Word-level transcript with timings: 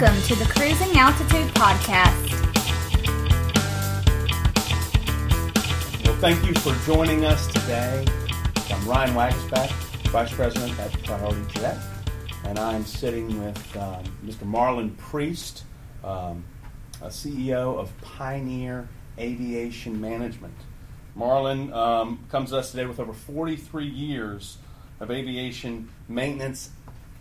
Welcome 0.00 0.22
to 0.22 0.34
the 0.34 0.46
Cruising 0.46 0.96
Altitude 0.96 1.48
Podcast. 1.52 2.32
Well, 6.06 6.16
thank 6.20 6.42
you 6.46 6.54
for 6.54 6.72
joining 6.90 7.26
us 7.26 7.46
today. 7.48 8.06
I'm 8.70 8.88
Ryan 8.88 9.14
Waguespack, 9.14 9.68
Vice 10.08 10.32
President 10.32 10.78
at 10.78 10.90
Priority 11.02 11.44
Jet, 11.50 11.76
and 12.44 12.58
I'm 12.58 12.86
sitting 12.86 13.44
with 13.44 13.76
um, 13.76 14.02
Mr. 14.24 14.50
Marlon 14.50 14.96
Priest, 14.96 15.64
um, 16.02 16.44
CEO 17.02 17.78
of 17.78 17.92
Pioneer 18.00 18.88
Aviation 19.18 20.00
Management. 20.00 20.56
Marlon 21.14 21.74
um, 21.74 22.24
comes 22.30 22.50
to 22.50 22.56
us 22.56 22.70
today 22.70 22.86
with 22.86 23.00
over 23.00 23.12
43 23.12 23.84
years 23.84 24.56
of 24.98 25.10
aviation 25.10 25.90
maintenance 26.08 26.70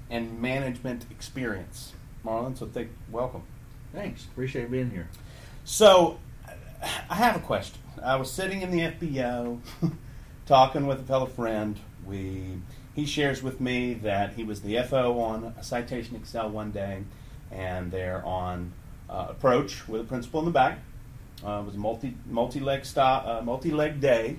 and 0.09 0.41
management 0.41 1.07
experience. 1.11 1.91
Marlon, 2.25 2.57
so 2.57 2.65
thank, 2.65 2.89
welcome. 3.11 3.43
Thanks. 3.93 4.25
Appreciate 4.25 4.69
being 4.69 4.91
here. 4.91 5.07
So, 5.63 6.19
I 7.09 7.15
have 7.15 7.35
a 7.35 7.39
question. 7.39 7.79
I 8.03 8.15
was 8.15 8.31
sitting 8.31 8.61
in 8.61 8.71
the 8.71 8.79
FBO 8.79 9.59
talking 10.45 10.87
with 10.87 10.99
a 10.99 11.03
fellow 11.03 11.25
friend. 11.25 11.77
We 12.05 12.59
he 12.95 13.05
shares 13.05 13.43
with 13.43 13.61
me 13.61 13.93
that 13.95 14.33
he 14.33 14.43
was 14.43 14.61
the 14.61 14.81
FO 14.83 15.19
on 15.19 15.53
a 15.57 15.63
Citation 15.63 16.15
Excel 16.15 16.49
one 16.49 16.71
day, 16.71 17.03
and 17.51 17.91
they're 17.91 18.25
on 18.25 18.73
uh, 19.09 19.27
approach 19.29 19.87
with 19.87 20.01
a 20.01 20.03
principal 20.03 20.39
in 20.39 20.45
the 20.45 20.51
back. 20.51 20.79
Uh, 21.45 21.59
it 21.61 21.65
was 21.65 21.75
a 21.75 21.77
multi 21.79 22.15
multi 22.25 22.59
leg 22.59 22.85
stop, 22.85 23.25
uh, 23.25 23.41
multi 23.41 23.71
leg 23.71 24.01
day, 24.01 24.37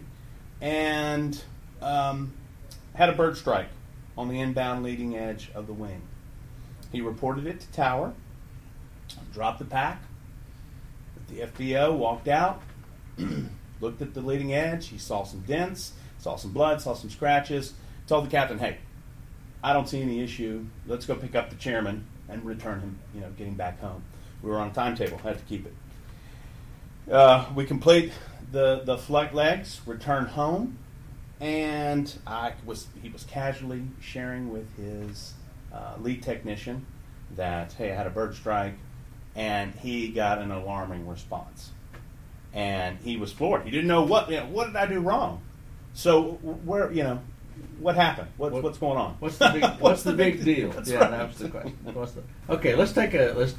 and 0.61 1.43
um, 1.81 2.33
had 2.95 3.09
a 3.09 3.15
bird 3.15 3.37
strike 3.37 3.69
on 4.17 4.29
the 4.29 4.41
inbound 4.41 4.83
leading 4.83 5.17
edge 5.17 5.51
of 5.55 5.67
the 5.67 5.73
wing. 5.73 6.03
He 6.93 7.01
reported 7.01 7.47
it 7.47 7.61
to 7.61 7.73
tower, 7.73 8.15
dropped 9.33 9.59
the 9.59 9.65
pack. 9.65 10.03
The 11.29 11.43
FBO 11.43 11.97
walked 11.97 12.27
out, 12.27 12.61
looked 13.81 14.03
at 14.03 14.15
the 14.15 14.21
leading 14.21 14.53
edge. 14.53 14.89
He 14.89 14.99
saw 14.99 15.23
some 15.23 15.41
dents, 15.41 15.93
saw 16.19 16.37
some 16.37 16.53
blood, 16.53 16.81
saw 16.81 16.95
some 16.95 17.11
scratches. 17.11 17.75
Told 18.09 18.27
the 18.27 18.31
captain, 18.31 18.59
"Hey, 18.59 18.79
I 19.63 19.73
don't 19.73 19.89
see 19.89 20.03
any 20.03 20.21
issue. 20.21 20.67
Let's 20.87 21.07
go 21.07 21.15
pick 21.15 21.37
up 21.37 21.51
the 21.51 21.57
chairman 21.57 22.07
and 22.29 22.45
return 22.45 22.81
him. 22.81 22.99
You 23.15 23.21
know, 23.21 23.31
getting 23.39 23.55
back 23.55 23.81
home. 23.81 24.03
We 24.43 24.51
were 24.51 24.59
on 24.59 24.71
a 24.71 24.73
timetable. 24.73 25.19
Had 25.19 25.39
to 25.39 25.45
keep 25.45 25.67
it. 25.67 27.13
Uh, 27.13 27.47
we 27.55 27.65
complete 27.65 28.13
the 28.51 28.83
the 28.85 28.99
flight 28.99 29.35
legs, 29.35 29.81
return 29.87 30.27
home, 30.27 30.79
and 31.41 32.13
I 32.27 32.55
was 32.65 32.89
he 33.03 33.09
was 33.09 33.25
casually 33.25 33.83
sharing 34.01 34.51
with 34.51 34.77
his 34.77 35.35
uh, 35.73 35.95
lead 36.01 36.23
technician 36.23 36.85
that 37.37 37.73
hey, 37.75 37.93
I 37.93 37.95
had 37.95 38.07
a 38.07 38.11
bird 38.11 38.35
strike, 38.35 38.75
and 39.37 39.75
he 39.75 40.09
got 40.09 40.39
an 40.39 40.51
alarming 40.51 41.07
response, 41.07 41.71
and 42.53 42.99
he 42.99 43.17
was 43.17 43.33
floored. 43.33 43.63
He 43.65 43.71
didn't 43.71 43.87
know 43.89 44.03
what 44.03 44.31
you 44.31 44.37
know, 44.39 44.47
what 44.47 44.67
did 44.67 44.77
I 44.77 44.87
do 44.87 45.01
wrong. 45.01 45.41
So 45.95 46.33
where 46.65 46.91
you 46.93 47.03
know 47.03 47.21
what 47.79 47.95
happened? 47.95 48.29
What's 48.37 48.53
What- 48.53 48.63
what's 48.63 48.79
going 48.79 48.97
on? 48.99 49.17
What's 49.21 49.39
the 49.39 49.51
big 49.51 49.65
What's 49.81 50.03
the 50.03 50.13
big 50.13 50.45
deal? 50.45 50.71
That's 50.71 50.91
yeah, 50.91 50.99
right. 50.99 51.11
that 51.11 51.29
was 51.29 51.39
the 51.39 51.49
question. 51.49 51.77
What's 51.93 52.13
the, 52.13 52.23
okay, 52.49 52.75
let's 52.75 52.93
take 52.93 53.15
a 53.15 53.33
let's 53.37 53.55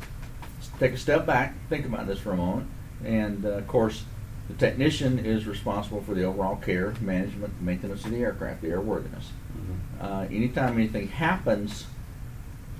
take 0.80 0.94
a 0.94 0.98
step 0.98 1.26
back. 1.26 1.54
Think 1.70 1.86
about 1.86 2.08
this 2.08 2.20
for 2.20 2.32
a 2.32 2.38
moment. 2.38 2.68
And 3.06 3.46
uh, 3.46 3.50
of 3.50 3.68
course, 3.68 4.04
the 4.48 4.54
technician 4.56 5.20
is 5.20 5.46
responsible 5.48 6.02
for 6.02 6.14
the 6.14 6.24
overall 6.24 6.56
care, 6.58 6.94
management, 7.02 7.60
maintenance 7.62 8.06
of 8.06 8.12
the 8.12 8.18
aircraft, 8.18 8.62
the 8.62 8.68
airworthiness. 8.68 9.26
Mhm. 9.58 10.04
Uh, 10.04 10.22
anytime 10.30 10.76
anything 10.76 11.08
happens 11.08 11.86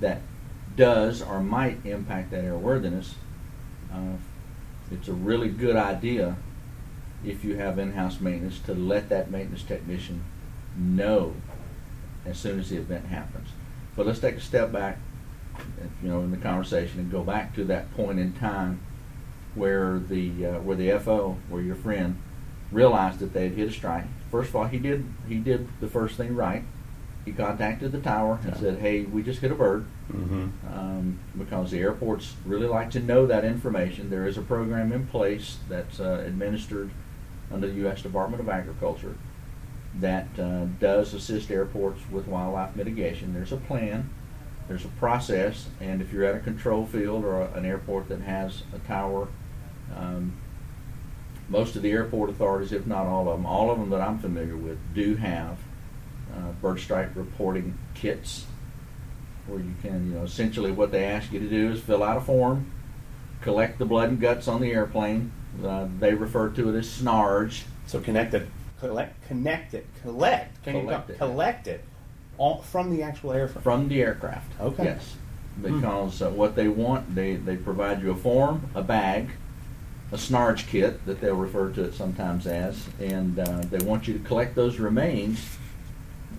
that 0.02 0.22
does 0.76 1.22
or 1.22 1.42
might 1.42 1.86
impact 1.86 2.32
that 2.32 2.44
airworthiness, 2.44 3.14
uh, 3.94 4.18
it's 4.92 5.08
a 5.08 5.14
really 5.14 5.50
good 5.50 5.76
idea 5.76 6.38
if 7.24 7.44
you 7.44 7.56
have 7.56 7.78
in-house 7.78 8.20
maintenance 8.20 8.60
to 8.60 8.74
let 8.74 9.10
that 9.10 9.32
maintenance 9.32 9.64
technician 9.64 10.24
know 10.76 11.34
as 12.26 12.38
soon 12.38 12.60
as 12.60 12.70
the 12.70 12.78
event 12.78 13.06
happens. 13.06 13.50
But 13.96 14.06
let's 14.06 14.20
take 14.20 14.36
a 14.36 14.42
step 14.42 14.72
back, 14.72 15.00
you 16.02 16.10
know, 16.10 16.22
in 16.22 16.32
the 16.32 16.38
conversation 16.38 17.00
and 17.00 17.12
go 17.12 17.24
back 17.24 17.54
to 17.56 17.64
that 17.66 17.94
point 17.96 18.20
in 18.20 18.34
time 18.34 18.82
where 19.54 20.00
the 20.00 20.46
uh, 20.46 20.60
where 20.60 20.78
the 20.78 20.98
FO, 21.00 21.38
where 21.50 21.62
your 21.62 21.76
friend, 21.76 22.22
realized 22.72 23.20
that 23.20 23.34
they 23.34 23.44
had 23.44 23.54
hit 23.54 23.68
a 23.68 23.72
strike. 23.72 24.06
First 24.32 24.50
of 24.50 24.56
all, 24.56 24.66
he 24.66 24.80
did 24.80 25.06
he 25.28 25.36
did 25.36 25.68
the 25.80 25.88
first 25.88 26.16
thing 26.16 26.36
right. 26.36 26.64
He 27.26 27.32
contacted 27.32 27.92
the 27.92 28.00
tower 28.00 28.40
and 28.44 28.54
Yeah. 28.54 28.60
said, 28.60 28.80
"Hey, 28.80 29.04
we 29.04 29.22
just 29.24 29.42
hit 29.42 29.52
a 29.52 29.56
bird." 29.56 29.86
Mhm. 30.12 30.50
um, 30.76 31.20
because 31.38 31.72
the 31.72 31.80
airports 31.80 32.36
really 32.46 32.68
like 32.68 32.90
to 32.92 33.00
know 33.00 33.26
that 33.26 33.46
information. 33.46 34.10
There 34.10 34.28
is 34.28 34.38
a 34.38 34.42
program 34.42 34.92
in 34.92 35.06
place 35.08 35.58
that's 35.70 36.00
uh, 36.02 36.24
administered 36.28 36.90
under 37.52 37.68
the 37.68 37.76
U.S. 37.76 38.02
Department 38.02 38.42
of 38.42 38.50
Agriculture 38.50 39.16
that 40.00 40.28
uh, 40.40 40.66
does 40.80 41.14
assist 41.14 41.50
airports 41.52 42.02
with 42.12 42.28
wildlife 42.28 42.76
mitigation. 42.76 43.34
There's 43.34 43.52
a 43.54 43.58
plan, 43.58 44.10
there's 44.68 44.84
a 44.86 44.90
process, 44.90 45.70
and 45.80 46.02
if 46.02 46.12
you're 46.12 46.26
at 46.26 46.36
a 46.36 46.40
control 46.40 46.86
field 46.86 47.24
or 47.24 47.42
a, 47.42 47.52
an 47.54 47.66
airport 47.66 48.10
that 48.10 48.22
has 48.22 48.64
a 48.76 48.80
tower, 48.80 49.28
um, 49.96 50.34
most 51.50 51.76
of 51.76 51.82
the 51.84 51.92
airport 51.92 52.30
authorities, 52.30 52.72
if 52.72 52.86
not 52.88 53.06
all 53.06 53.30
of 53.30 53.38
them, 53.38 53.46
all 53.46 53.70
of 53.72 53.80
them 53.80 53.90
that 53.92 54.02
I'm 54.02 54.18
familiar 54.20 54.56
with, 54.58 54.78
do 54.94 55.16
have 55.18 55.58
uh, 56.36 56.52
bird 56.62 56.80
strike 56.80 57.10
reporting 57.16 57.78
kits 57.94 58.46
where 59.48 59.60
you 59.60 59.74
can, 59.82 60.10
you 60.12 60.18
know, 60.18 60.24
essentially 60.24 60.72
what 60.72 60.92
they 60.92 61.04
ask 61.06 61.32
you 61.32 61.40
to 61.40 61.50
do 61.50 61.72
is 61.72 61.82
fill 61.82 62.04
out 62.04 62.18
a 62.18 62.22
form, 62.22 62.72
collect 63.42 63.80
the 63.80 63.86
blood 63.86 64.10
and 64.10 64.20
guts 64.20 64.48
on 64.48 64.62
the 64.62 64.72
airplane. 64.72 65.32
Uh, 65.64 65.88
they 66.00 66.14
refer 66.14 66.50
to 66.50 66.70
it 66.74 66.78
as 66.78 66.90
SNARGE. 66.90 67.66
So 67.88 68.00
connect 68.00 68.34
it, 68.34 68.48
collect, 68.80 69.28
connect 69.28 69.74
it, 69.74 69.86
collect. 70.02 70.64
Can 70.64 70.82
Collect 70.82 71.10
you 71.10 71.16
it. 71.16 71.18
collect 71.18 71.68
it 71.68 71.84
all, 72.38 72.62
from 72.62 72.90
the 72.96 73.04
actual 73.04 73.32
airframe? 73.32 73.62
from 73.62 73.88
the 73.90 74.02
aircraft. 74.02 74.60
Okay. 74.62 74.86
Yes, 74.86 75.16
because 75.62 76.22
uh, 76.22 76.30
what 76.30 76.56
they 76.56 76.68
want, 76.70 77.14
they 77.14 77.36
they 77.36 77.58
provide 77.58 78.02
you 78.02 78.12
a 78.12 78.16
form, 78.16 78.70
a 78.76 78.82
bag, 78.82 79.32
a 80.12 80.18
snarge 80.18 80.68
kit 80.68 81.06
that 81.06 81.20
they'll 81.20 81.36
refer 81.36 81.70
to 81.72 81.84
it 81.84 81.94
sometimes 81.94 82.48
as, 82.48 82.88
and 83.00 83.40
uh, 83.40 83.62
they 83.70 83.84
want 83.84 84.08
you 84.08 84.14
to 84.14 84.20
collect 84.20 84.56
those 84.56 84.80
remains, 84.80 85.58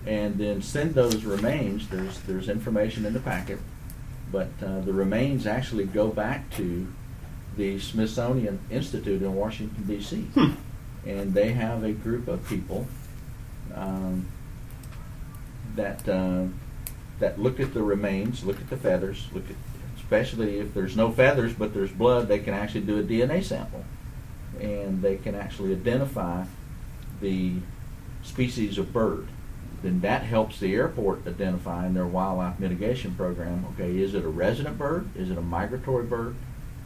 and 0.05 0.37
then 0.37 0.61
send 0.61 0.95
those 0.95 1.23
remains. 1.23 1.87
There's 1.89 2.19
there's 2.21 2.49
information 2.49 3.05
in 3.05 3.13
the 3.13 3.19
packet, 3.19 3.59
but 4.31 4.49
uh, 4.65 4.81
the 4.81 4.93
remains 4.93 5.47
actually 5.47 5.85
go 5.85 6.09
back 6.09 6.49
to 6.57 6.87
the 7.55 7.79
Smithsonian 7.79 8.59
Institute 8.69 9.21
in 9.21 9.33
Washington 9.35 9.83
D.C. 9.85 10.21
Hmm. 10.33 10.53
and 11.05 11.33
they 11.33 11.53
have 11.53 11.83
a 11.83 11.91
group 11.91 12.27
of 12.27 12.47
people. 12.47 12.87
Um, 13.73 14.27
that 15.75 16.07
uh, 16.07 16.45
that 17.19 17.39
look 17.39 17.59
at 17.59 17.73
the 17.73 17.81
remains, 17.81 18.43
look 18.43 18.59
at 18.59 18.69
the 18.69 18.77
feathers, 18.77 19.27
look 19.33 19.49
at 19.49 19.55
especially 19.97 20.59
if 20.59 20.73
there's 20.73 20.95
no 20.95 21.11
feathers 21.11 21.53
but 21.53 21.73
there's 21.73 21.91
blood, 21.91 22.27
they 22.27 22.39
can 22.39 22.53
actually 22.53 22.81
do 22.81 22.99
a 22.99 23.03
DNA 23.03 23.43
sample, 23.43 23.83
and 24.59 25.01
they 25.01 25.17
can 25.17 25.33
actually 25.33 25.71
identify 25.71 26.43
the 27.21 27.53
species 28.21 28.77
of 28.77 28.93
bird. 28.93 29.27
Then 29.83 29.99
that 29.99 30.23
helps 30.23 30.59
the 30.59 30.73
airport 30.73 31.27
identify 31.27 31.85
in 31.85 31.93
their 31.93 32.07
wildlife 32.07 32.57
mitigation 32.59 33.13
program. 33.15 33.65
Okay, 33.73 33.97
is 33.99 34.15
it 34.15 34.23
a 34.23 34.29
resident 34.29 34.77
bird? 34.77 35.09
Is 35.15 35.29
it 35.29 35.37
a 35.37 35.41
migratory 35.41 36.05
bird? 36.05 36.35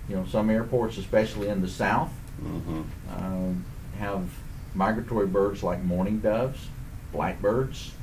You 0.09 0.15
know, 0.17 0.25
some 0.25 0.49
airports, 0.49 0.97
especially 0.97 1.47
in 1.47 1.61
the 1.61 1.69
south, 1.69 2.11
Mm-hmm. 2.44 2.81
um, 3.15 3.65
have 3.97 4.29
migratory 4.75 5.25
birds 5.25 5.63
like 5.63 5.83
mourning 5.83 6.19
doves, 6.19 6.67
blackbirds. 7.11 7.94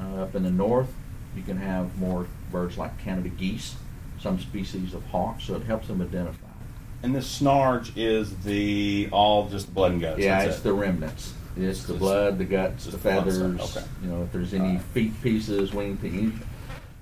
Uh, 0.00 0.22
up 0.22 0.34
in 0.34 0.42
the 0.44 0.50
north, 0.50 0.90
you 1.36 1.42
can 1.42 1.58
have 1.58 1.98
more 1.98 2.26
birds 2.50 2.78
like 2.78 2.98
Canada 2.98 3.28
geese, 3.28 3.76
some 4.18 4.38
species 4.40 4.94
of 4.94 5.04
hawks, 5.06 5.44
so 5.44 5.54
it 5.56 5.62
helps 5.64 5.88
them 5.88 6.00
identify. 6.00 6.46
And 7.02 7.14
this 7.14 7.26
snarge 7.40 7.92
is 7.96 8.34
the 8.38 9.08
all 9.12 9.46
just 9.50 9.72
blood 9.74 9.92
and 9.92 10.00
guts. 10.00 10.20
yeah, 10.20 10.40
it's 10.44 10.56
it. 10.58 10.62
the 10.62 10.72
remnants. 10.72 11.34
It's 11.56 11.84
the 11.84 11.94
blood, 11.94 12.38
the 12.38 12.44
guts, 12.44 12.84
the 12.84 12.92
the 12.92 12.98
feathers. 12.98 13.76
okay. 13.76 13.86
You 14.02 14.10
know, 14.10 14.22
if 14.22 14.32
there's 14.32 14.52
any 14.52 14.64
Alright. 14.64 14.82
feet 14.82 15.22
pieces, 15.22 15.72
wing 15.72 15.96
pieces. 15.96 16.34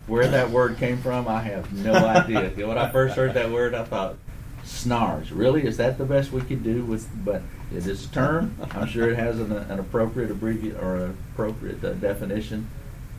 Where 0.07 0.29
that 0.29 0.51
word 0.51 0.77
came 0.77 0.99
from, 0.99 1.27
I 1.27 1.41
have 1.41 1.73
no 1.73 1.95
idea. 1.95 2.51
When 2.67 2.79
I 2.79 2.91
first 2.91 3.17
heard 3.17 3.35
that 3.35 3.51
word, 3.51 3.75
I 3.75 3.85
thought, 3.85 4.17
snarge. 4.65 5.31
Really? 5.33 5.67
Is 5.67 5.79
that 5.79 5.99
the 5.99 6.05
best 6.05 6.31
we 6.31 6.43
could 6.43 6.63
do 6.63 6.85
with? 6.85 7.09
But 7.25 7.43
it 7.75 7.87
is 7.87 8.05
a 8.05 8.09
term. 8.09 8.55
I'm 8.73 8.87
sure 8.87 9.11
it 9.11 9.17
has 9.17 9.41
an, 9.41 9.53
an 9.53 9.79
appropriate 9.79 10.31
abbreviate 10.31 10.77
or 10.77 11.07
appropriate 11.33 11.83
uh, 11.83 11.95
definition. 11.95 12.69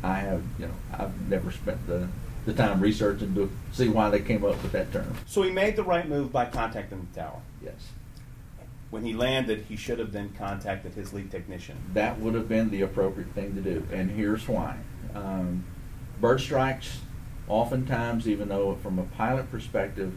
I 0.04 0.16
have, 0.16 0.44
you 0.60 0.68
know, 0.68 0.74
I've 0.94 1.30
never 1.30 1.52
spent 1.52 1.86
the 1.88 2.08
the 2.46 2.54
time 2.54 2.80
researching 2.80 3.34
to 3.34 3.50
see 3.72 3.90
why 3.90 4.10
they 4.12 4.20
came 4.20 4.46
up 4.46 4.62
with 4.62 4.72
that 4.72 4.92
term. 4.94 5.16
So 5.26 5.42
he 5.42 5.50
made 5.52 5.76
the 5.76 5.84
right 5.84 6.08
move 6.08 6.32
by 6.32 6.46
contacting 6.46 7.08
the 7.12 7.20
tower. 7.22 7.42
Yes. 7.64 7.74
When 8.96 9.04
he 9.04 9.14
landed, 9.14 9.66
he 9.68 9.76
should 9.76 10.00
have 10.00 10.14
then 10.14 10.34
contacted 10.38 10.94
his 10.94 11.12
lead 11.12 11.30
technician. 11.30 11.76
That 11.94 12.18
would 12.22 12.34
have 12.34 12.48
been 12.48 12.70
the 12.70 12.82
appropriate 12.82 13.32
thing 13.32 13.54
to 13.56 13.60
do, 13.60 13.86
and 13.92 14.10
here's 14.10 14.48
why. 14.48 14.78
Um, 15.14 15.66
bird 16.22 16.40
strikes 16.40 17.00
Oftentimes, 17.50 18.26
even 18.26 18.48
though 18.48 18.76
from 18.76 18.98
a 18.98 19.04
pilot 19.04 19.52
perspective, 19.52 20.14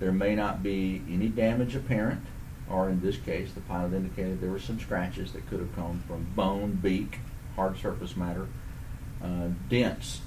there 0.00 0.10
may 0.10 0.34
not 0.34 0.60
be 0.60 1.02
any 1.08 1.28
damage 1.28 1.76
apparent, 1.76 2.24
or 2.68 2.90
in 2.90 3.00
this 3.00 3.16
case, 3.16 3.52
the 3.52 3.60
pilot 3.60 3.92
indicated 3.94 4.40
there 4.40 4.50
were 4.50 4.58
some 4.58 4.80
scratches 4.80 5.30
that 5.32 5.48
could 5.48 5.60
have 5.60 5.74
come 5.76 6.02
from 6.08 6.26
bone, 6.34 6.80
beak, 6.82 7.20
hard 7.54 7.78
surface 7.78 8.16
matter, 8.16 8.48
uh, 9.22 9.50
dents. 9.70 10.22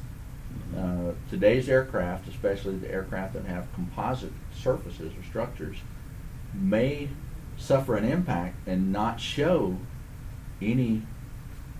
Uh, 0.73 1.11
today's 1.29 1.67
aircraft, 1.67 2.29
especially 2.29 2.77
the 2.77 2.89
aircraft 2.89 3.33
that 3.33 3.43
have 3.43 3.67
composite 3.73 4.33
surfaces 4.55 5.11
or 5.17 5.23
structures, 5.23 5.77
may 6.53 7.09
suffer 7.59 7.95
an 7.95 8.05
impact 8.05 8.67
and 8.67 8.91
not 8.91 9.19
show 9.19 9.77
any 10.61 11.03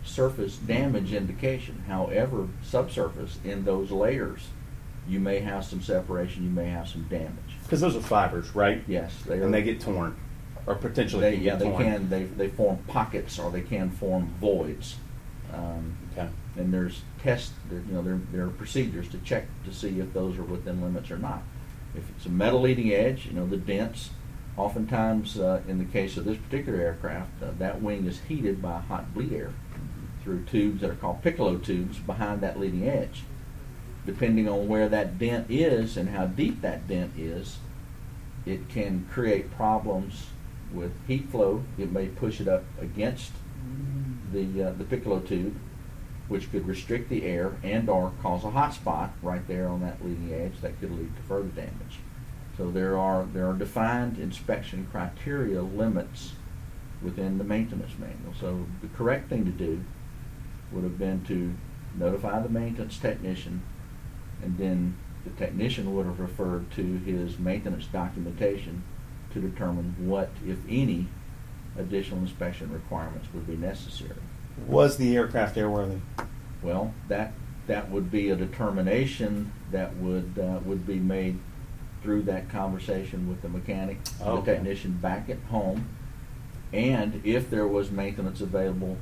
surface 0.04 0.58
damage 0.58 1.14
indication. 1.14 1.84
However, 1.88 2.48
subsurface 2.64 3.40
in 3.44 3.66
those 3.66 3.90
layers, 3.92 4.48
you 5.08 5.20
may 5.20 5.40
have 5.40 5.66
some 5.66 5.82
separation, 5.82 6.44
you 6.44 6.50
may 6.52 6.70
have 6.70 6.88
some 6.88 7.04
damage. 7.04 7.34
Because 7.64 7.82
those 7.82 7.96
are 7.96 8.02
fibers, 8.02 8.54
right? 8.56 8.84
Yes, 8.88 9.14
they 9.26 9.40
are. 9.40 9.44
And 9.44 9.54
they 9.54 9.64
get 9.64 9.82
torn, 9.82 10.16
or 10.68 10.76
potentially 10.76 11.22
They, 11.22 11.36
can 11.38 11.44
yeah, 11.44 11.56
they 11.56 11.66
torn. 11.70 11.84
can. 11.84 12.10
They, 12.10 12.24
they 12.26 12.48
form 12.50 12.78
pockets 12.88 13.40
or 13.40 13.50
they 13.52 13.62
can 13.62 13.90
form 13.90 14.34
voids. 14.40 14.96
Um, 15.54 15.98
Okay. 16.14 16.28
and 16.58 16.74
there's 16.74 17.02
tests, 17.24 17.54
you 17.72 17.82
know, 17.94 18.02
there, 18.02 18.20
there 18.32 18.46
are 18.46 18.50
procedures 18.50 19.08
to 19.10 19.18
check 19.20 19.46
to 19.66 19.74
see 19.74 20.00
if 20.00 20.12
those 20.14 20.38
are 20.38 20.44
within 20.44 20.82
limits 20.82 21.10
or 21.12 21.18
not. 21.18 21.42
If 21.96 22.04
it's 22.16 22.26
a 22.26 22.30
metal 22.30 22.62
leading 22.62 22.92
edge, 22.94 23.26
you 23.26 23.34
know, 23.34 23.46
the 23.48 23.58
dents, 23.58 24.10
oftentimes, 24.60 25.40
uh, 25.40 25.62
in 25.70 25.78
the 25.80 25.86
case 25.86 26.18
of 26.18 26.26
this 26.26 26.38
particular 26.38 26.80
aircraft, 26.80 27.42
uh, 27.42 27.52
that 27.58 27.82
wing 27.82 28.06
is 28.06 28.20
heated 28.28 28.62
by 28.62 28.80
hot 28.80 29.14
bleed 29.14 29.32
air 29.32 29.54
through 30.22 30.44
tubes 30.44 30.82
that 30.82 30.90
are 30.90 30.96
called 30.96 31.24
piccolo 31.24 31.58
tubes 31.58 31.98
behind 31.98 32.42
that 32.42 32.60
leading 32.60 32.88
edge. 32.88 33.24
Depending 34.06 34.50
on 34.50 34.68
where 34.68 34.90
that 34.90 35.18
dent 35.18 35.48
is 35.50 35.96
and 35.96 36.10
how 36.10 36.26
deep 36.26 36.62
that 36.62 36.88
dent 36.88 37.14
is, 37.18 37.60
it 38.46 38.68
can 38.68 39.08
create 39.10 39.50
problems 39.52 40.28
with 40.74 40.92
heat 41.08 41.30
flow. 41.30 41.64
It 41.78 41.92
may 41.92 42.08
push 42.08 42.42
it 42.42 42.48
up 42.48 42.66
against 42.82 43.32
the 44.34 44.64
uh, 44.64 44.72
the 44.72 44.84
piccolo 44.84 45.20
tube, 45.20 45.56
which 46.28 46.52
could 46.52 46.68
restrict 46.68 47.10
the 47.10 47.24
air 47.24 47.56
and 47.64 47.90
or 47.90 48.12
cause 48.22 48.44
a 48.44 48.52
hot 48.52 48.74
spot 48.74 49.12
right 49.22 49.48
there 49.48 49.70
on 49.70 49.82
that 49.82 50.04
leading 50.04 50.34
edge 50.34 50.60
that 50.62 50.80
could 50.82 50.92
lead 50.92 51.16
to 51.16 51.22
further 51.24 51.50
damage. 51.50 52.00
So 52.60 52.70
there 52.70 52.98
are 52.98 53.26
there 53.34 53.50
are 53.50 53.54
defined 53.54 54.20
inspection 54.20 54.86
criteria 54.92 55.62
limits 55.62 56.34
within 57.02 57.38
the 57.38 57.46
maintenance 57.46 57.94
manual. 57.98 58.34
So 58.38 58.66
the 58.82 58.90
correct 58.90 59.30
thing 59.30 59.46
to 59.46 59.52
do 59.52 59.82
would 60.74 60.84
have 60.84 61.00
been 61.00 61.24
to 61.26 61.56
notify 61.98 62.42
the 62.42 62.50
maintenance 62.50 62.98
technician, 62.98 63.64
and 64.44 64.58
then 64.58 64.98
the 65.24 65.30
technician 65.32 65.96
would 65.96 66.06
have 66.06 66.20
referred 66.20 66.70
to 66.72 66.98
his 66.98 67.40
maintenance 67.40 67.86
documentation 67.86 68.84
to 69.34 69.40
determine 69.40 69.96
what, 69.98 70.30
if 70.46 70.58
any, 70.68 71.08
additional 71.78 72.20
inspection 72.20 72.74
requirements 72.74 73.30
would 73.34 73.48
be 73.48 73.56
necessary. 73.56 74.20
Was 74.68 74.98
the 74.98 75.16
aircraft 75.16 75.56
airworthy? 75.56 76.02
Well, 76.62 76.94
that, 77.08 77.32
that 77.68 77.90
would 77.90 78.12
be 78.12 78.30
a 78.32 78.36
determination 78.36 79.54
that 79.72 79.96
would, 79.96 80.38
uh, 80.38 80.60
would 80.66 80.86
be 80.86 81.00
made 81.00 81.40
through 82.02 82.24
that 82.24 82.50
conversation 82.50 83.28
with 83.28 83.42
the 83.42 83.50
mechanic, 83.50 84.04
the 84.04 84.42
technician 84.42 84.94
back 84.94 85.30
at 85.30 85.40
home. 85.50 85.90
And 86.72 87.22
if 87.24 87.50
there 87.50 87.68
was 87.68 87.92
maintenance 87.92 88.42
available 88.42 88.98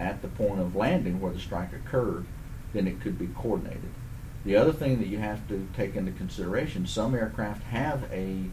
at 0.00 0.22
the 0.22 0.28
point 0.28 0.60
of 0.60 0.74
landing 0.74 1.20
where 1.20 1.32
the 1.32 1.40
strike 1.40 1.72
occurred, 1.72 2.26
then 2.72 2.86
it 2.86 3.00
could 3.00 3.18
be 3.18 3.28
coordinated. 3.28 3.90
The 4.44 4.56
other 4.56 4.72
thing 4.72 4.98
that 5.00 5.08
you 5.08 5.18
have 5.18 5.46
to 5.48 5.68
take 5.76 5.96
into 5.96 6.12
consideration, 6.12 6.86
some 6.86 7.14
aircraft 7.14 7.64
have 7.64 8.04
a, 8.12 8.44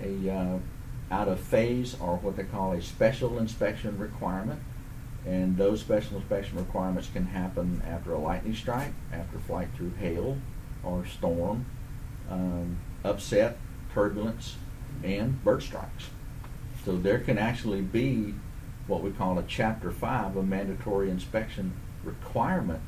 a, 0.00 0.30
uh, 0.30 0.58
out 1.10 1.28
of 1.28 1.40
phase 1.40 1.96
or 2.00 2.16
what 2.16 2.36
they 2.36 2.44
call 2.44 2.72
a 2.72 2.82
special 2.82 3.38
inspection 3.38 3.98
requirement. 3.98 4.60
And 5.24 5.56
those 5.56 5.80
special 5.80 6.18
inspection 6.18 6.58
requirements 6.58 7.08
can 7.12 7.26
happen 7.26 7.82
after 7.84 8.12
a 8.12 8.18
lightning 8.18 8.54
strike, 8.54 8.92
after 9.12 9.38
flight 9.38 9.68
through 9.74 9.92
hail 9.98 10.38
or 10.84 11.04
storm, 11.04 11.66
um, 12.30 12.78
upset, 13.04 13.58
turbulence, 13.92 14.56
and 15.02 15.42
bird 15.44 15.62
strikes. 15.62 16.10
So 16.84 16.96
there 16.96 17.18
can 17.18 17.38
actually 17.38 17.80
be 17.80 18.34
what 18.86 19.02
we 19.02 19.10
call 19.10 19.38
a 19.38 19.42
Chapter 19.42 19.90
5, 19.90 20.36
a 20.36 20.42
mandatory 20.42 21.10
inspection 21.10 21.72
requirement 22.04 22.82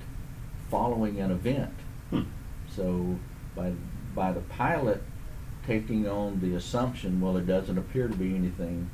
following 0.70 1.20
an 1.20 1.30
event. 1.30 1.74
Hmm. 2.10 2.22
So 2.74 3.18
by, 3.56 3.72
by 4.14 4.32
the 4.32 4.40
pilot 4.40 5.02
taking 5.66 6.08
on 6.08 6.40
the 6.40 6.54
assumption, 6.54 7.20
well, 7.20 7.36
it 7.36 7.46
doesn't 7.46 7.76
appear 7.76 8.08
to 8.08 8.14
be 8.14 8.34
anything 8.34 8.90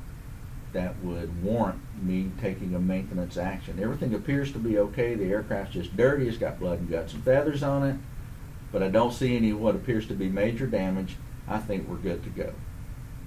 that 0.73 1.01
would 1.03 1.41
warrant 1.41 1.79
me 2.03 2.29
taking 2.41 2.75
a 2.75 2.79
maintenance 2.79 3.37
action. 3.37 3.79
Everything 3.81 4.13
appears 4.13 4.51
to 4.51 4.59
be 4.59 4.77
okay. 4.77 5.15
The 5.15 5.23
aircraft's 5.25 5.73
just 5.73 5.95
dirty. 5.95 6.27
It's 6.27 6.37
got 6.37 6.59
blood 6.59 6.79
and 6.79 6.89
guts 6.89 7.13
and 7.13 7.23
feathers 7.23 7.63
on 7.63 7.83
it. 7.83 7.95
But 8.75 8.83
I 8.83 8.89
don't 8.89 9.13
see 9.13 9.37
any 9.37 9.53
what 9.53 9.73
appears 9.73 10.05
to 10.07 10.13
be 10.13 10.27
major 10.27 10.67
damage. 10.67 11.15
I 11.47 11.59
think 11.59 11.87
we're 11.87 11.95
good 11.95 12.23
to 12.25 12.29
go. 12.29 12.51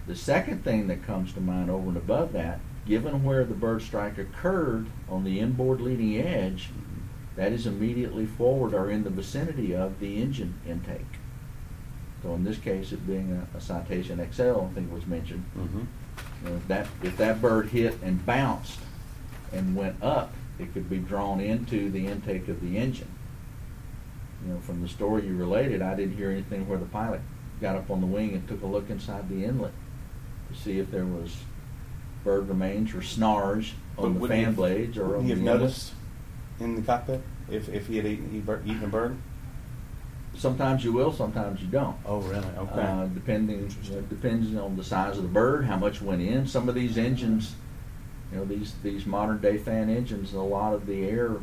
The 0.06 0.14
second 0.14 0.62
thing 0.62 0.88
that 0.88 1.06
comes 1.06 1.32
to 1.32 1.40
mind 1.40 1.70
over 1.70 1.88
and 1.88 1.96
above 1.96 2.34
that, 2.34 2.60
given 2.86 3.24
where 3.24 3.44
the 3.44 3.54
bird 3.54 3.80
strike 3.80 4.18
occurred 4.18 4.88
on 5.08 5.24
the 5.24 5.40
inboard 5.40 5.80
leading 5.80 6.18
edge, 6.18 6.68
that 7.36 7.50
is 7.50 7.66
immediately 7.66 8.26
forward 8.26 8.74
or 8.74 8.90
in 8.90 9.04
the 9.04 9.08
vicinity 9.10 9.74
of 9.74 10.00
the 10.00 10.20
engine 10.20 10.52
intake. 10.68 11.16
So 12.22 12.34
in 12.34 12.44
this 12.44 12.58
case, 12.58 12.92
it 12.92 13.06
being 13.06 13.32
a, 13.32 13.56
a 13.56 13.60
Citation 13.62 14.18
XL, 14.30 14.42
I 14.42 14.68
think 14.74 14.90
it 14.90 14.94
was 14.94 15.06
mentioned, 15.06 15.46
Mm-hmm. 15.56 15.78
you 16.44 16.50
know, 16.50 16.56
if 16.56 16.68
that, 16.68 16.88
if 17.02 17.16
that 17.16 17.40
bird 17.40 17.70
hit 17.70 17.96
and 18.02 18.26
bounced 18.26 18.80
and 19.50 19.74
went 19.74 20.02
up, 20.02 20.34
it 20.58 20.74
could 20.74 20.90
be 20.90 20.98
drawn 20.98 21.40
into 21.40 21.90
the 21.90 22.06
intake 22.06 22.48
of 22.48 22.60
the 22.60 22.76
engine. 22.76 23.08
You 24.46 24.54
know, 24.54 24.60
from 24.60 24.80
the 24.82 24.88
story 24.88 25.26
you 25.26 25.36
related, 25.36 25.82
I 25.82 25.94
didn't 25.94 26.16
hear 26.16 26.30
anything 26.30 26.68
where 26.68 26.78
the 26.78 26.86
pilot 26.86 27.20
got 27.60 27.76
up 27.76 27.90
on 27.90 28.00
the 28.00 28.06
wing 28.06 28.34
and 28.34 28.46
took 28.48 28.62
a 28.62 28.66
look 28.66 28.88
inside 28.88 29.28
the 29.28 29.44
inlet 29.44 29.72
to 30.52 30.58
see 30.58 30.78
if 30.78 30.90
there 30.90 31.04
was 31.04 31.36
bird 32.24 32.48
remains 32.48 32.94
or 32.94 32.98
snarge 33.02 33.72
on 33.96 34.18
the 34.18 34.28
fan 34.28 34.44
have- 34.44 34.56
blades 34.56 34.96
or 34.96 35.16
on 35.16 35.22
he 35.24 35.28
the 35.28 35.34
have 35.34 35.38
inlet. 35.46 35.60
noticed 35.60 35.92
in 36.60 36.76
the 36.76 36.82
cockpit 36.82 37.20
if, 37.50 37.68
if 37.68 37.86
he 37.88 37.96
had 37.96 38.06
eaten, 38.06 38.44
eaten 38.66 38.84
a 38.84 38.88
bird? 38.88 39.16
Sometimes 40.36 40.84
you 40.84 40.92
will, 40.92 41.12
sometimes 41.12 41.60
you 41.60 41.66
don't. 41.66 41.96
Oh, 42.06 42.18
really? 42.20 42.46
Okay. 42.58 42.80
Uh, 42.80 43.06
depending, 43.06 43.66
depends 44.08 44.54
on 44.56 44.76
the 44.76 44.84
size 44.84 45.16
of 45.16 45.24
the 45.24 45.28
bird, 45.28 45.64
how 45.64 45.76
much 45.76 46.00
went 46.00 46.22
in. 46.22 46.46
Some 46.46 46.68
of 46.68 46.76
these 46.76 46.96
engines, 46.96 47.56
you 48.30 48.38
know, 48.38 48.44
these, 48.44 48.74
these 48.84 49.04
modern 49.04 49.38
day 49.40 49.58
fan 49.58 49.90
engines, 49.90 50.32
a 50.34 50.40
lot 50.40 50.74
of 50.74 50.86
the 50.86 51.04
air 51.08 51.38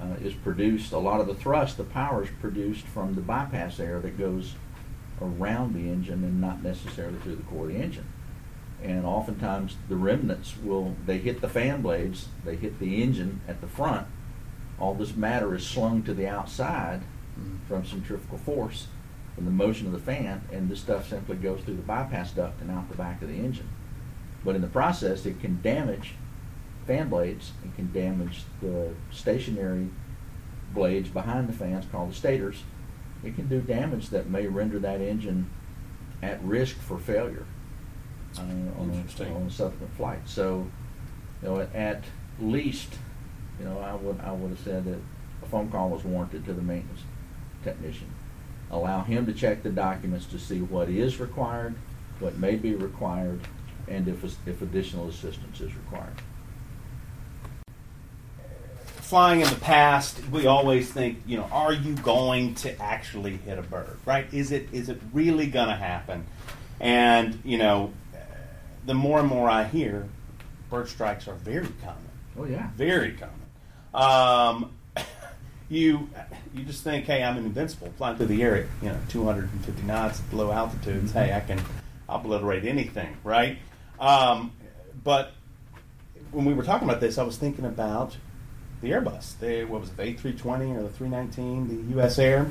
uh, 0.00 0.14
is 0.22 0.34
produced, 0.34 0.92
a 0.92 0.98
lot 0.98 1.20
of 1.20 1.26
the 1.26 1.34
thrust, 1.34 1.76
the 1.76 1.84
power 1.84 2.22
is 2.22 2.30
produced 2.40 2.86
from 2.86 3.14
the 3.14 3.20
bypass 3.20 3.78
air 3.78 4.00
that 4.00 4.18
goes 4.18 4.54
around 5.20 5.74
the 5.74 5.90
engine 5.90 6.24
and 6.24 6.40
not 6.40 6.62
necessarily 6.62 7.18
through 7.18 7.36
the 7.36 7.42
core 7.42 7.66
of 7.66 7.72
the 7.72 7.78
engine. 7.78 8.06
And 8.82 9.04
oftentimes 9.04 9.76
the 9.88 9.96
remnants 9.96 10.54
will, 10.62 10.96
they 11.04 11.18
hit 11.18 11.42
the 11.42 11.48
fan 11.48 11.82
blades, 11.82 12.28
they 12.44 12.56
hit 12.56 12.78
the 12.78 13.02
engine 13.02 13.42
at 13.46 13.60
the 13.60 13.66
front. 13.66 14.06
All 14.78 14.94
this 14.94 15.14
matter 15.14 15.54
is 15.54 15.66
slung 15.66 16.02
to 16.04 16.14
the 16.14 16.26
outside 16.26 17.02
Mhm. 17.38 17.58
from 17.68 17.84
centrifugal 17.84 18.38
force 18.38 18.88
from 19.34 19.44
the 19.44 19.50
motion 19.50 19.86
of 19.86 19.92
the 19.92 19.98
fan, 19.98 20.42
and 20.52 20.68
this 20.68 20.80
stuff 20.80 21.08
simply 21.08 21.36
goes 21.36 21.60
through 21.62 21.76
the 21.76 21.82
bypass 21.82 22.32
duct 22.32 22.60
and 22.60 22.70
out 22.70 22.88
the 22.90 22.96
back 22.96 23.22
of 23.22 23.28
the 23.28 23.36
engine. 23.36 23.68
But 24.44 24.56
in 24.56 24.62
the 24.62 24.66
process, 24.68 25.24
it 25.26 25.40
can 25.40 25.60
damage 25.62 26.14
fan 26.90 27.08
blades, 27.08 27.52
and 27.62 27.72
can 27.76 27.92
damage 27.92 28.42
the 28.60 28.92
stationary 29.12 29.88
blades 30.74 31.08
behind 31.08 31.48
the 31.48 31.52
fans 31.52 31.86
called 31.92 32.10
the 32.10 32.14
stators. 32.14 32.64
It 33.22 33.36
can 33.36 33.46
do 33.46 33.60
damage 33.60 34.08
that 34.08 34.28
may 34.28 34.48
render 34.48 34.80
that 34.80 35.00
engine 35.00 35.48
at 36.20 36.42
risk 36.42 36.76
for 36.78 36.98
failure 36.98 37.46
uh, 38.36 38.42
on, 38.42 38.90
a, 38.90 39.24
on 39.24 39.46
a 39.46 39.50
subsequent 39.50 39.94
flight. 39.96 40.18
So, 40.24 40.66
you 41.40 41.48
know, 41.48 41.60
at, 41.60 41.72
at 41.76 42.02
least, 42.40 42.92
you 43.60 43.66
know, 43.66 43.78
I 43.78 43.94
would 43.94 44.20
I 44.20 44.32
would 44.32 44.50
have 44.50 44.58
said 44.58 44.84
that 44.86 44.98
a 45.44 45.46
phone 45.46 45.70
call 45.70 45.90
was 45.90 46.02
warranted 46.02 46.44
to 46.46 46.52
the 46.52 46.62
maintenance 46.62 47.02
technician. 47.62 48.08
Allow 48.68 49.04
him 49.04 49.26
to 49.26 49.32
check 49.32 49.62
the 49.62 49.70
documents 49.70 50.26
to 50.26 50.40
see 50.40 50.60
what 50.60 50.88
is 50.88 51.20
required, 51.20 51.76
what 52.18 52.36
may 52.36 52.56
be 52.56 52.74
required, 52.74 53.42
and 53.86 54.08
if 54.08 54.24
if 54.24 54.60
additional 54.60 55.08
assistance 55.08 55.60
is 55.60 55.72
required. 55.76 56.16
Flying 59.10 59.40
in 59.40 59.48
the 59.48 59.56
past, 59.56 60.20
we 60.30 60.46
always 60.46 60.88
think, 60.92 61.20
you 61.26 61.36
know, 61.36 61.48
are 61.50 61.72
you 61.72 61.96
going 61.96 62.54
to 62.54 62.80
actually 62.80 63.38
hit 63.38 63.58
a 63.58 63.62
bird? 63.62 63.98
Right? 64.06 64.32
Is 64.32 64.52
it 64.52 64.68
is 64.70 64.88
it 64.88 65.00
really 65.12 65.48
going 65.48 65.66
to 65.66 65.74
happen? 65.74 66.24
And 66.78 67.40
you 67.44 67.58
know, 67.58 67.92
the 68.86 68.94
more 68.94 69.18
and 69.18 69.26
more 69.26 69.50
I 69.50 69.64
hear, 69.64 70.06
bird 70.70 70.88
strikes 70.88 71.26
are 71.26 71.34
very 71.34 71.66
common. 71.82 72.08
Oh 72.38 72.44
yeah. 72.44 72.70
Very 72.76 73.16
common. 73.16 73.34
Um, 73.92 74.76
you 75.68 76.08
you 76.54 76.62
just 76.62 76.84
think, 76.84 77.06
hey, 77.06 77.24
I'm 77.24 77.36
invincible, 77.36 77.92
flying 77.98 78.16
through 78.16 78.26
the 78.26 78.40
air 78.44 78.54
at 78.58 78.66
you 78.80 78.90
know 78.90 78.98
250 79.08 79.82
knots 79.88 80.20
at 80.20 80.32
low 80.32 80.52
altitudes. 80.52 81.10
Hey, 81.10 81.34
I 81.34 81.40
can 81.40 81.60
obliterate 82.08 82.64
anything, 82.64 83.16
right? 83.24 83.58
Um, 83.98 84.52
but 85.02 85.32
when 86.30 86.44
we 86.44 86.54
were 86.54 86.62
talking 86.62 86.88
about 86.88 87.00
this, 87.00 87.18
I 87.18 87.24
was 87.24 87.36
thinking 87.36 87.64
about 87.64 88.14
the 88.80 88.90
Airbus. 88.90 89.38
The, 89.38 89.64
what 89.64 89.80
was 89.80 89.90
it, 89.90 89.96
the 89.96 90.02
A320 90.04 90.76
or 90.78 90.82
the 90.82 90.88
319, 90.90 91.68
the 91.68 91.94
U.S. 91.96 92.18
Air, 92.18 92.48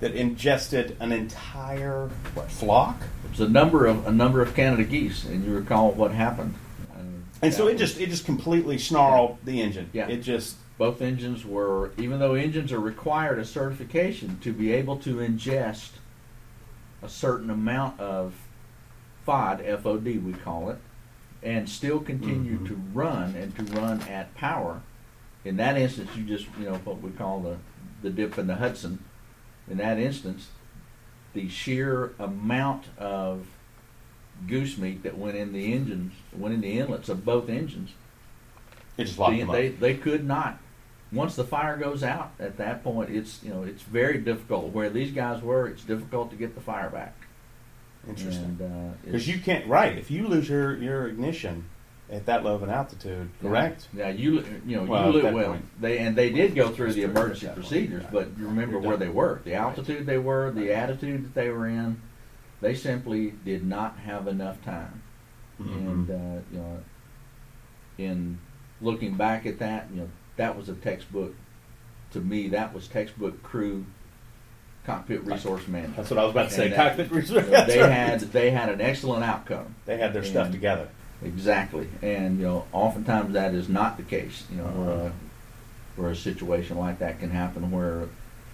that 0.00 0.14
ingested 0.14 0.96
an 1.00 1.12
entire 1.12 2.08
what 2.34 2.50
flock, 2.50 3.00
It 3.24 3.30
was 3.30 3.40
a 3.40 3.48
number 3.48 3.86
of 3.86 4.06
a 4.06 4.12
number 4.12 4.42
of 4.42 4.54
Canada 4.54 4.84
geese, 4.84 5.24
and 5.24 5.42
you 5.44 5.54
recall 5.54 5.92
what 5.92 6.10
happened. 6.12 6.54
Uh, 6.94 6.98
and 7.40 7.54
so 7.54 7.66
it 7.68 7.76
just 7.78 7.98
it 7.98 8.10
just 8.10 8.26
completely 8.26 8.76
snarled 8.76 9.38
the 9.44 9.62
engine. 9.62 9.88
Yeah. 9.94 10.08
It 10.08 10.18
just 10.18 10.56
both 10.76 11.00
engines 11.00 11.46
were, 11.46 11.92
even 11.96 12.18
though 12.18 12.34
engines 12.34 12.70
are 12.72 12.78
required 12.80 13.38
a 13.38 13.44
certification 13.46 14.38
to 14.42 14.52
be 14.52 14.70
able 14.74 14.98
to 14.98 15.16
ingest 15.16 15.92
a 17.02 17.08
certain 17.08 17.48
amount 17.48 17.98
of 17.98 18.34
FOD, 19.26 19.64
FOD 19.82 20.22
we 20.22 20.34
call 20.34 20.68
it, 20.68 20.76
and 21.42 21.66
still 21.70 22.00
continue 22.00 22.58
Mhm. 22.58 22.66
to 22.68 22.74
run 22.92 23.34
and 23.34 23.56
to 23.56 23.62
run 23.80 24.02
at 24.02 24.34
power. 24.34 24.82
In 25.46 25.56
that 25.58 25.76
instance, 25.76 26.10
you 26.16 26.24
just, 26.24 26.46
you 26.58 26.66
know, 26.66 26.74
what 26.84 27.00
we 27.00 27.10
call 27.10 27.40
the, 27.40 27.56
the 28.02 28.10
dip 28.10 28.36
in 28.36 28.48
the 28.48 28.56
Hudson. 28.56 28.98
In 29.70 29.78
that 29.78 29.98
instance, 29.98 30.48
the 31.34 31.48
sheer 31.48 32.12
amount 32.18 32.86
of 32.98 33.46
goose 34.48 34.76
meat 34.76 35.02
that 35.04 35.16
went 35.16 35.36
in 35.36 35.52
the 35.52 35.72
engines, 35.72 36.12
went 36.32 36.54
in 36.54 36.60
the 36.60 36.78
inlets 36.78 37.08
of 37.08 37.24
both 37.24 37.48
engines, 37.48 37.90
it 38.96 39.04
just 39.04 39.18
locked 39.18 39.32
they, 39.32 39.38
them 39.38 39.50
up. 39.50 39.56
they, 39.56 39.68
they 39.68 39.94
could 39.94 40.24
not. 40.24 40.58
Once 41.12 41.36
the 41.36 41.44
fire 41.44 41.76
goes 41.76 42.02
out, 42.02 42.32
at 42.40 42.56
that 42.56 42.82
point, 42.82 43.10
it's 43.10 43.40
you 43.44 43.50
know 43.50 43.62
it's 43.62 43.82
very 43.82 44.18
difficult. 44.18 44.72
Where 44.72 44.90
these 44.90 45.12
guys 45.12 45.40
were, 45.40 45.68
it's 45.68 45.84
difficult 45.84 46.30
to 46.30 46.36
get 46.36 46.56
the 46.56 46.60
fire 46.60 46.90
back. 46.90 47.14
Interesting. 48.08 48.58
Uh, 48.60 48.96
Because 49.04 49.28
you 49.28 49.38
can't, 49.38 49.66
right? 49.68 49.96
If 49.96 50.10
you 50.10 50.26
lose 50.26 50.48
your, 50.48 50.76
your 50.76 51.06
ignition 51.08 51.66
at 52.10 52.26
that 52.26 52.44
low 52.44 52.54
of 52.54 52.62
an 52.62 52.70
altitude, 52.70 53.28
correct? 53.42 53.88
Yeah, 53.92 54.10
you 54.10 54.44
you 54.66 54.76
know 54.76 54.84
Well, 54.84 55.02
you 55.02 55.08
at 55.08 55.14
lo- 55.14 55.22
that 55.22 55.34
well 55.34 55.48
point. 55.50 55.80
they 55.80 55.98
and 55.98 56.14
they 56.16 56.30
did 56.30 56.54
go 56.54 56.68
through 56.70 56.92
the 56.92 57.02
emergency 57.02 57.46
at 57.46 57.54
that 57.56 57.60
point, 57.62 57.68
procedures, 57.68 58.04
but 58.12 58.28
you 58.38 58.46
remember 58.46 58.78
where 58.78 58.96
they 58.96 59.08
were, 59.08 59.40
the 59.44 59.52
Right. 59.52 59.58
altitude 59.60 60.06
they 60.06 60.18
were, 60.18 60.50
the 60.52 60.62
Right. 60.68 60.70
attitude 60.70 61.24
that 61.24 61.34
they 61.34 61.48
were 61.50 61.66
in. 61.66 62.00
They 62.60 62.74
simply 62.74 63.34
did 63.44 63.66
not 63.66 63.98
have 63.98 64.28
enough 64.28 64.62
time. 64.64 65.02
And 65.58 66.06
Mhm. 66.08 66.10
uh, 66.10 66.40
you 66.52 66.58
know, 66.58 66.78
in 67.98 68.38
looking 68.80 69.14
back 69.14 69.46
at 69.46 69.58
that, 69.58 69.88
you 69.92 70.02
know, 70.02 70.08
that 70.36 70.56
was 70.56 70.68
a 70.68 70.74
textbook. 70.74 71.34
To 72.12 72.20
me, 72.20 72.48
that 72.48 72.72
was 72.74 72.86
textbook 72.88 73.42
crew 73.42 73.84
cockpit 74.84 75.24
resource 75.24 75.66
management. 75.66 75.96
That's 75.96 76.10
what 76.10 76.18
I 76.20 76.22
was 76.24 76.30
about 76.32 76.48
to 76.50 76.54
say. 76.54 76.64
And 76.66 76.74
that- 76.74 76.96
Cockpit 76.96 77.28
you 77.28 77.34
know, 77.34 77.64
they 77.66 77.78
had 77.78 78.20
they 78.20 78.50
had 78.50 78.68
an 78.68 78.80
excellent 78.80 79.24
outcome. 79.24 79.74
they 79.86 79.98
had 79.98 80.12
their 80.12 80.22
stuff 80.24 80.50
together. 80.52 80.88
Exactly, 81.24 81.88
and 82.02 82.38
you 82.38 82.44
know, 82.44 82.64
oftentimes 82.72 83.32
that 83.32 83.54
is 83.54 83.68
not 83.68 83.96
the 83.96 84.02
case. 84.02 84.44
You 84.50 84.58
know, 84.58 84.64
where 84.64 84.90
a, 84.90 85.12
where 85.96 86.10
a 86.10 86.16
situation 86.16 86.76
like 86.78 86.98
that 86.98 87.18
can 87.20 87.30
happen, 87.30 87.70
where 87.70 88.08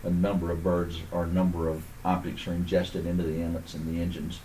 a 0.04 0.10
number 0.10 0.50
of 0.50 0.62
birds 0.62 0.98
or 1.10 1.24
a 1.24 1.26
number 1.26 1.68
of 1.68 1.84
objects 2.04 2.46
are 2.46 2.52
ingested 2.52 3.06
into 3.06 3.22
the 3.24 3.40
inlets 3.40 3.74
and 3.74 3.92
the 3.92 4.00
engines 4.00 4.40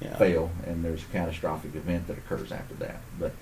Yeah. 0.00 0.16
fail, 0.16 0.50
and 0.66 0.82
there's 0.84 1.02
a 1.02 1.06
catastrophic 1.06 1.74
event 1.74 2.06
that 2.06 2.16
occurs 2.18 2.50
after 2.50 2.74
that. 2.76 3.00
But 3.18 3.32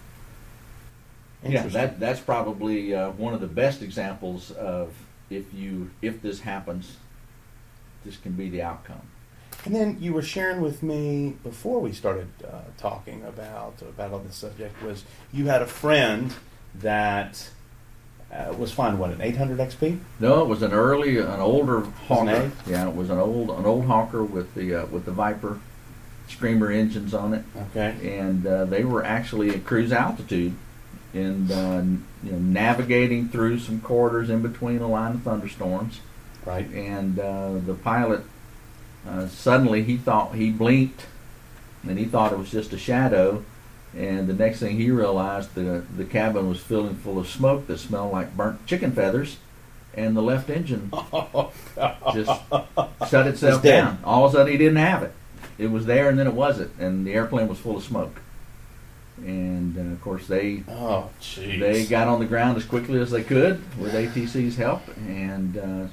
yeah, 1.45 1.67
that 1.69 2.01
that's 2.01 2.21
probably 2.21 2.95
uh, 2.95 3.11
one 3.11 3.35
of 3.35 3.41
the 3.41 3.47
best 3.47 3.83
examples 3.83 4.51
of 4.51 4.93
if 5.31 5.55
you 5.55 5.91
if 6.03 6.21
this 6.23 6.41
happens, 6.41 6.97
this 8.05 8.17
can 8.17 8.33
be 8.33 8.51
the 8.51 8.63
outcome. 8.63 9.03
And 9.69 9.77
then 9.77 9.99
you 10.01 10.15
were 10.15 10.23
sharing 10.23 10.63
with 10.63 10.83
me 10.83 11.35
before 11.45 11.79
we 11.81 11.93
started 11.93 12.29
uh, 12.43 12.61
talking 12.79 13.23
about 13.25 13.75
about 13.83 14.13
all 14.13 14.19
this 14.21 14.35
subject 14.35 14.83
was 14.83 15.05
you 15.31 15.45
had 15.49 15.61
a 15.61 15.67
friend 15.67 16.33
that 16.77 17.51
uh, 18.33 18.55
was 18.57 18.73
flying 18.73 18.97
what 18.97 19.11
an 19.11 19.21
800 19.21 19.59
XP. 19.59 19.99
No, 20.21 20.41
it 20.41 20.49
was 20.49 20.63
an 20.63 20.73
early, 20.73 21.19
an 21.19 21.39
older 21.41 21.85
an 21.85 21.93
Hawker. 22.07 22.51
Yeah, 22.67 22.89
it 22.89 22.97
was 22.97 23.11
an 23.11 23.19
old, 23.19 23.51
an 23.51 23.67
old 23.67 23.85
Hawker 23.85 24.25
with 24.25 24.55
the 24.55 24.75
uh, 24.75 24.87
with 24.87 25.05
the 25.05 25.13
Viper 25.13 25.61
Screamer 26.29 26.71
engines 26.73 27.13
on 27.13 27.35
it, 27.35 27.45
Okay. 27.71 27.95
and 28.19 28.47
uh, 28.47 28.65
they 28.65 28.85
were 28.85 29.05
actually 29.05 29.51
at 29.51 29.67
cruise 29.67 29.93
altitude, 29.93 30.55
and 31.13 31.53
uh, 31.53 31.83
you 32.25 32.33
know 32.33 32.39
navigating 32.39 33.29
through 33.29 33.59
some 33.59 33.83
corridors 33.83 34.31
in 34.31 34.41
between 34.41 34.81
a 34.81 34.89
line 34.89 35.13
of 35.17 35.23
thunderstorms, 35.25 36.01
Right. 36.47 36.67
and 36.71 37.19
uh, 37.19 37.53
the 37.67 37.75
pilot 37.75 38.23
uh, 39.07 39.27
suddenly 39.29 39.83
he 39.83 39.97
thought 39.97 40.35
he 40.35 40.51
blinked, 40.51 41.07
and 41.87 41.99
he 41.99 42.05
thought 42.07 42.33
it 42.33 42.39
was 42.39 42.51
just 42.51 42.73
a 42.73 42.79
shadow. 42.79 43.45
And 43.97 44.27
the 44.27 44.35
next 44.35 44.61
thing 44.61 44.77
he 44.77 44.91
realized, 44.91 45.55
the 45.55 45.83
the 45.97 46.05
cabin 46.05 46.49
was 46.49 46.61
filling 46.61 46.95
full 46.97 47.19
of 47.19 47.29
smoke 47.29 47.67
that 47.67 47.79
smelled 47.79 48.13
like 48.13 48.37
burnt 48.37 48.67
chicken 48.67 48.93
feathers, 48.93 49.39
and 49.95 50.17
the 50.17 50.23
left 50.23 50.51
engine 50.51 50.91
just 52.15 52.31
shut 53.09 53.27
itself 53.27 53.55
It's 53.55 53.63
dead. 53.63 53.81
down. 53.81 53.99
All 54.05 54.27
of 54.27 54.33
a 54.33 54.37
sudden, 54.37 54.53
he 54.53 54.59
didn't 54.59 54.77
have 54.77 55.03
it. 55.03 55.13
It 55.57 55.71
was 55.71 55.87
there, 55.87 56.09
and 56.09 56.19
then 56.19 56.27
it 56.27 56.35
wasn't, 56.35 56.71
and 56.79 57.07
the 57.07 57.15
airplane 57.15 57.49
was 57.49 57.59
full 57.59 57.77
of 57.79 57.83
smoke. 57.83 58.21
And 59.19 59.77
uh, 59.77 59.93
of 59.95 60.01
course, 60.01 60.29
they 60.29 60.63
Oh, 60.69 61.11
they 61.37 61.85
got 61.87 62.07
on 62.07 62.21
the 62.21 62.27
ground 62.27 62.57
as 62.57 62.65
quickly 62.65 63.01
as 63.01 63.11
they 63.11 63.23
could 63.25 63.61
with 63.79 63.93
ATC's 63.95 64.57
help, 64.57 64.83
and 65.09 65.57
uh, 65.57 65.61
you 65.61 65.65
know, 65.65 65.89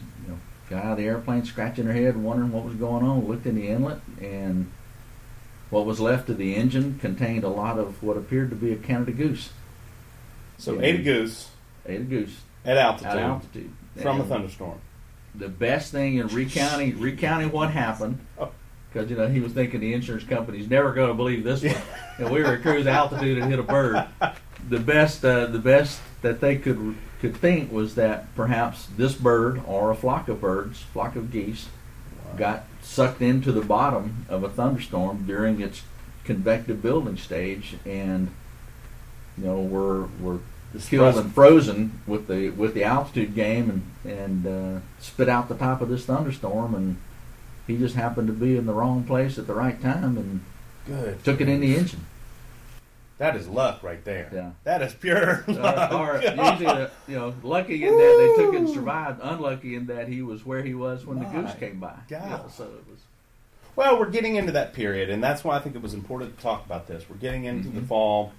got 0.75 0.85
out 0.85 0.91
of 0.93 0.97
the 0.97 1.05
airplane, 1.05 1.45
scratching 1.45 1.85
her 1.85 1.93
head, 1.93 2.17
wondering 2.17 2.51
what 2.51 2.65
was 2.65 2.75
going 2.75 3.03
on. 3.05 3.27
Looked 3.27 3.45
in 3.45 3.55
the 3.55 3.67
inlet, 3.67 3.99
and 4.21 4.71
what 5.69 5.85
was 5.85 5.99
left 5.99 6.29
of 6.29 6.37
the 6.37 6.55
engine 6.55 6.99
contained 6.99 7.43
a 7.43 7.49
lot 7.49 7.79
of 7.79 8.01
what 8.03 8.17
appeared 8.17 8.49
to 8.49 8.55
be 8.55 8.71
a 8.71 8.75
Canada 8.75 9.11
goose, 9.11 9.51
so 10.57 10.81
ate 10.81 10.99
a 10.99 11.03
goose 11.03 11.49
ate 11.85 12.01
a 12.01 12.03
goose 12.03 12.41
at 12.63 12.77
altitude, 12.77 13.11
at 13.11 13.17
altitude 13.19 13.71
from 14.01 14.21
a 14.21 14.23
thunderstorm. 14.23 14.79
The 15.33 15.49
best 15.49 15.91
thing 15.91 16.17
in 16.17 16.27
recounting 16.27 16.99
recounting 16.99 17.51
what 17.51 17.71
happened, 17.71 18.19
Oh. 18.39 18.51
because 18.91 19.09
you 19.09 19.15
know 19.17 19.27
he 19.27 19.39
was 19.39 19.53
thinking 19.53 19.79
the 19.79 19.93
insurance 19.93 20.23
company's 20.23 20.69
never 20.69 20.93
going 20.93 21.09
to 21.09 21.13
believe 21.13 21.43
this 21.43 21.63
one. 21.63 21.75
and 22.17 22.31
we 22.31 22.41
were 22.41 22.53
at 22.53 22.61
cruise 22.61 22.87
altitude 22.87 23.37
and 23.37 23.49
hit 23.49 23.59
a 23.59 23.63
bird. 23.63 24.05
The 24.67 24.79
best 24.79 25.23
uh, 25.23 25.45
the 25.47 25.59
best 25.59 26.01
that 26.21 26.41
they 26.41 26.57
could 26.57 26.95
could 27.21 27.35
think 27.37 27.71
was 27.71 27.95
that 27.95 28.33
perhaps 28.35 28.87
this 28.97 29.13
bird 29.13 29.61
or 29.65 29.91
a 29.91 29.95
flock 29.95 30.27
of 30.27 30.41
birds, 30.41 30.81
flock 30.81 31.15
of 31.15 31.31
geese, 31.31 31.67
got 32.37 32.65
sucked 32.81 33.21
into 33.21 33.51
the 33.51 33.61
bottom 33.61 34.25
of 34.29 34.43
a 34.43 34.49
thunderstorm 34.49 35.25
during 35.25 35.61
its 35.61 35.81
convective 36.23 36.81
building 36.81 37.17
stage, 37.17 37.75
and 37.85 38.29
you 39.37 39.45
know 39.45 39.61
were 39.61 40.07
were 40.19 40.39
killed 40.73 41.13
thrust- 41.13 41.19
and 41.19 41.33
frozen 41.33 41.99
with 42.07 42.27
the 42.27 42.49
with 42.49 42.73
the 42.73 42.83
altitude 42.83 43.35
game, 43.35 43.83
and 44.05 44.11
and 44.19 44.47
uh, 44.47 44.79
spit 44.99 45.29
out 45.29 45.47
the 45.47 45.55
top 45.55 45.81
of 45.81 45.89
this 45.89 46.05
thunderstorm, 46.05 46.75
and 46.75 46.97
he 47.67 47.77
just 47.77 47.95
happened 47.95 48.27
to 48.27 48.33
be 48.33 48.57
in 48.57 48.65
the 48.65 48.73
wrong 48.73 49.03
place 49.03 49.37
at 49.37 49.47
the 49.47 49.53
right 49.53 49.81
time 49.81 50.17
and 50.17 50.41
Good. 50.85 51.23
took 51.23 51.41
it 51.41 51.49
in 51.49 51.61
the 51.61 51.75
engine. 51.75 52.05
That 53.17 53.35
is 53.37 53.47
luck 53.47 53.81
right 53.81 54.03
there. 54.03 54.29
Yeah. 54.33 54.51
That 54.65 54.81
is 54.81 54.93
pure 54.93 55.45
Uh, 55.47 55.53
luck. 55.53 55.91
or 55.93 56.15
usually, 56.21 56.65
uh, 56.65 56.87
you 57.07 57.15
know, 57.15 57.33
lucky 57.43 57.85
in 57.85 57.91
that 57.97 58.35
they 58.37 58.43
took 58.43 58.53
it 58.53 58.57
and 58.57 58.69
survived. 58.69 59.21
Unlucky 59.23 59.75
in 59.75 59.85
that 59.87 60.09
he 60.09 60.21
was 60.21 60.45
where 60.45 60.61
he 60.61 60.73
was 60.73 61.05
when 61.05 61.19
the 61.19 61.25
goose 61.25 61.53
came 61.59 61.79
by. 61.79 61.93
God. 62.09 62.29
Know, 62.29 62.45
so 62.49 62.63
it 62.65 62.83
was. 62.89 62.99
Well, 63.77 63.97
we're 63.99 64.09
getting 64.09 64.35
into 64.35 64.51
that 64.53 64.73
period, 64.73 65.09
and 65.09 65.23
that's 65.23 65.43
why 65.43 65.55
I 65.55 65.59
think 65.59 65.75
it 65.75 65.81
was 65.81 65.93
important 65.93 66.35
to 66.37 66.43
talk 66.43 66.65
about 66.65 66.87
this. 66.87 67.09
We're 67.09 67.15
getting 67.17 67.45
into 67.45 67.69
the 67.69 67.81
Mhm. 67.81 67.87
fall 67.87 68.33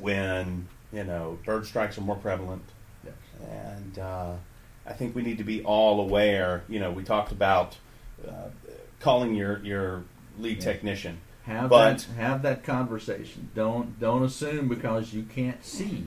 when 0.00 0.68
you 0.92 1.04
know 1.04 1.38
bird 1.44 1.66
strikes 1.66 1.98
are 1.98 2.02
more 2.02 2.16
prevalent, 2.16 2.62
Yes. 3.04 3.14
and 3.50 3.98
uh, 3.98 4.32
I 4.86 4.92
think 4.92 5.14
we 5.14 5.22
need 5.22 5.38
to 5.38 5.44
be 5.44 5.62
all 5.64 6.00
aware. 6.00 6.62
You 6.68 6.80
know, 6.80 6.90
we 6.90 7.02
talked 7.04 7.32
about 7.32 7.76
uh, 8.26 8.48
calling 9.00 9.34
your 9.34 9.58
your 9.64 10.02
lead 10.38 10.58
Yeah. 10.58 10.64
technician. 10.72 11.20
Have 11.48 11.70
But- 11.70 11.98
that 11.98 12.14
have 12.16 12.42
that 12.42 12.62
conversation. 12.62 13.50
Don't 13.54 13.98
don't 13.98 14.22
assume 14.22 14.68
because 14.68 15.12
you 15.14 15.22
can't 15.24 15.64
see 15.64 16.06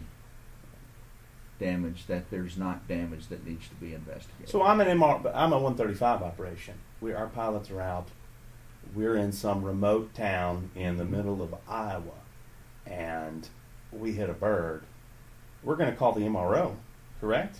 damage 1.59 2.05
that 2.07 2.29
there's 2.31 2.57
not 2.57 2.87
damage 2.87 3.27
that 3.27 3.45
needs 3.45 3.67
to 3.67 3.75
be 3.75 3.93
investigated. 3.93 4.49
So 4.49 4.63
I'm 4.63 4.79
an 4.81 4.87
MR, 4.87 5.21
but 5.21 5.35
I'm 5.35 5.51
a 5.53 5.57
135 5.59 6.21
operation. 6.23 6.75
We 7.01 7.13
our 7.13 7.27
pilots 7.27 7.69
are 7.71 7.81
out. 7.81 8.07
We're 8.95 9.15
in 9.15 9.31
some 9.31 9.63
remote 9.63 10.13
town 10.13 10.71
in 10.75 10.97
the 10.97 11.05
middle 11.05 11.41
of 11.41 11.55
Iowa, 11.67 12.21
and 12.85 13.47
we 13.91 14.13
hit 14.13 14.29
a 14.29 14.33
bird. 14.33 14.83
We're 15.63 15.75
going 15.75 15.91
to 15.91 15.95
call 15.95 16.13
the 16.13 16.21
MRO, 16.21 16.75
correct? 17.19 17.57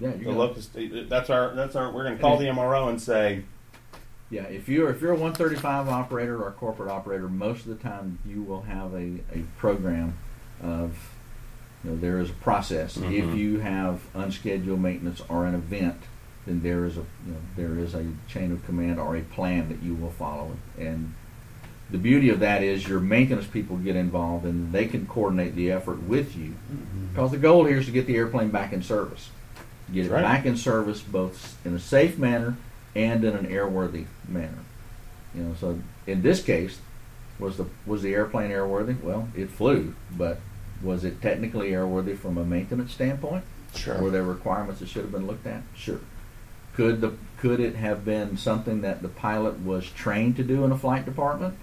yeah, 0.00 0.12
The 0.12 0.30
locust. 0.32 0.70
That's 1.08 1.28
our. 1.30 1.54
That's 1.54 1.76
our. 1.76 1.90
We're 1.92 2.04
going 2.04 2.16
to 2.16 2.20
call 2.20 2.36
the 2.38 2.46
MRO 2.46 2.88
and 2.88 3.00
say, 3.00 3.44
yeah. 4.30 4.44
If 4.44 4.68
you're 4.68 4.90
if 4.90 5.00
you're 5.00 5.12
a 5.12 5.16
135 5.16 5.88
operator 5.88 6.42
or 6.42 6.48
a 6.48 6.52
corporate 6.52 6.90
operator, 6.90 7.28
most 7.28 7.66
of 7.66 7.68
the 7.68 7.82
time 7.82 8.18
you 8.26 8.42
will 8.42 8.62
have 8.62 8.92
a, 8.94 9.20
a 9.32 9.44
program 9.58 10.16
of 10.62 10.96
You 11.84 11.90
know, 11.90 11.96
there 11.98 12.18
is 12.18 12.30
a 12.30 12.34
process. 12.34 12.96
Mhm. 12.96 13.12
If 13.12 13.36
you 13.36 13.60
have 13.60 14.00
unscheduled 14.14 14.80
maintenance 14.80 15.20
or 15.28 15.44
an 15.46 15.54
event, 15.54 16.00
then 16.46 16.62
there 16.62 16.84
is 16.86 16.96
a 16.96 17.04
you 17.26 17.32
know 17.32 17.40
there 17.56 17.78
is 17.78 17.94
a 17.94 18.06
chain 18.28 18.52
of 18.52 18.64
command 18.64 18.98
or 18.98 19.16
a 19.16 19.20
plan 19.20 19.68
that 19.68 19.82
you 19.82 19.94
will 19.94 20.10
follow. 20.10 20.52
And 20.78 21.12
the 21.90 21.98
beauty 21.98 22.30
of 22.30 22.40
that 22.40 22.62
is 22.62 22.88
your 22.88 23.00
maintenance 23.00 23.46
people 23.46 23.76
get 23.76 23.94
involved 23.94 24.46
and 24.46 24.72
they 24.72 24.86
can 24.86 25.06
coordinate 25.06 25.54
the 25.54 25.70
effort 25.70 26.02
with 26.04 26.34
you. 26.34 26.54
Because 27.12 27.30
the 27.30 27.36
goal 27.36 27.66
here 27.66 27.76
is 27.78 27.86
to 27.86 27.92
get 27.92 28.06
the 28.06 28.16
airplane 28.16 28.48
back 28.48 28.72
in 28.72 28.82
service. 28.82 29.28
Get 29.92 30.06
it 30.06 30.10
right. 30.10 30.22
back 30.22 30.46
in 30.46 30.56
service 30.56 31.02
both 31.02 31.58
in 31.66 31.74
a 31.74 31.78
safe 31.78 32.18
manner 32.18 32.56
and 32.94 33.24
in 33.24 33.34
an 33.34 33.46
airworthy 33.46 34.06
manner. 34.28 34.64
You 35.34 35.42
know, 35.42 35.54
so 35.60 35.80
in 36.06 36.22
this 36.22 36.42
case, 36.42 36.78
was 37.38 37.56
the 37.56 37.66
was 37.86 38.02
the 38.02 38.14
airplane 38.14 38.50
airworthy? 38.50 39.00
Well, 39.02 39.28
it 39.34 39.50
flew, 39.50 39.94
but 40.16 40.40
was 40.82 41.04
it 41.04 41.20
technically 41.20 41.70
airworthy 41.70 42.16
from 42.16 42.38
a 42.38 42.44
maintenance 42.44 42.92
standpoint? 42.92 43.44
Sure. 43.74 44.00
Were 44.00 44.10
there 44.10 44.22
requirements 44.22 44.80
that 44.80 44.88
should 44.88 45.02
have 45.02 45.12
been 45.12 45.26
looked 45.26 45.46
at? 45.46 45.62
Sure. 45.74 46.00
Could 46.74 47.00
the 47.00 47.14
could 47.38 47.60
it 47.60 47.76
have 47.76 48.04
been 48.04 48.36
something 48.36 48.80
that 48.82 49.02
the 49.02 49.08
pilot 49.08 49.60
was 49.60 49.90
trained 49.90 50.36
to 50.36 50.44
do 50.44 50.64
in 50.64 50.72
a 50.72 50.78
flight 50.78 51.04
department, 51.04 51.54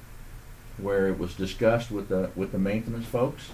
where 0.78 1.08
it 1.08 1.18
was 1.18 1.34
discussed 1.34 1.92
with 1.92 2.10
the 2.10 2.32
with 2.36 2.52
the 2.52 2.60
maintenance 2.60 3.06
folks? 3.06 3.52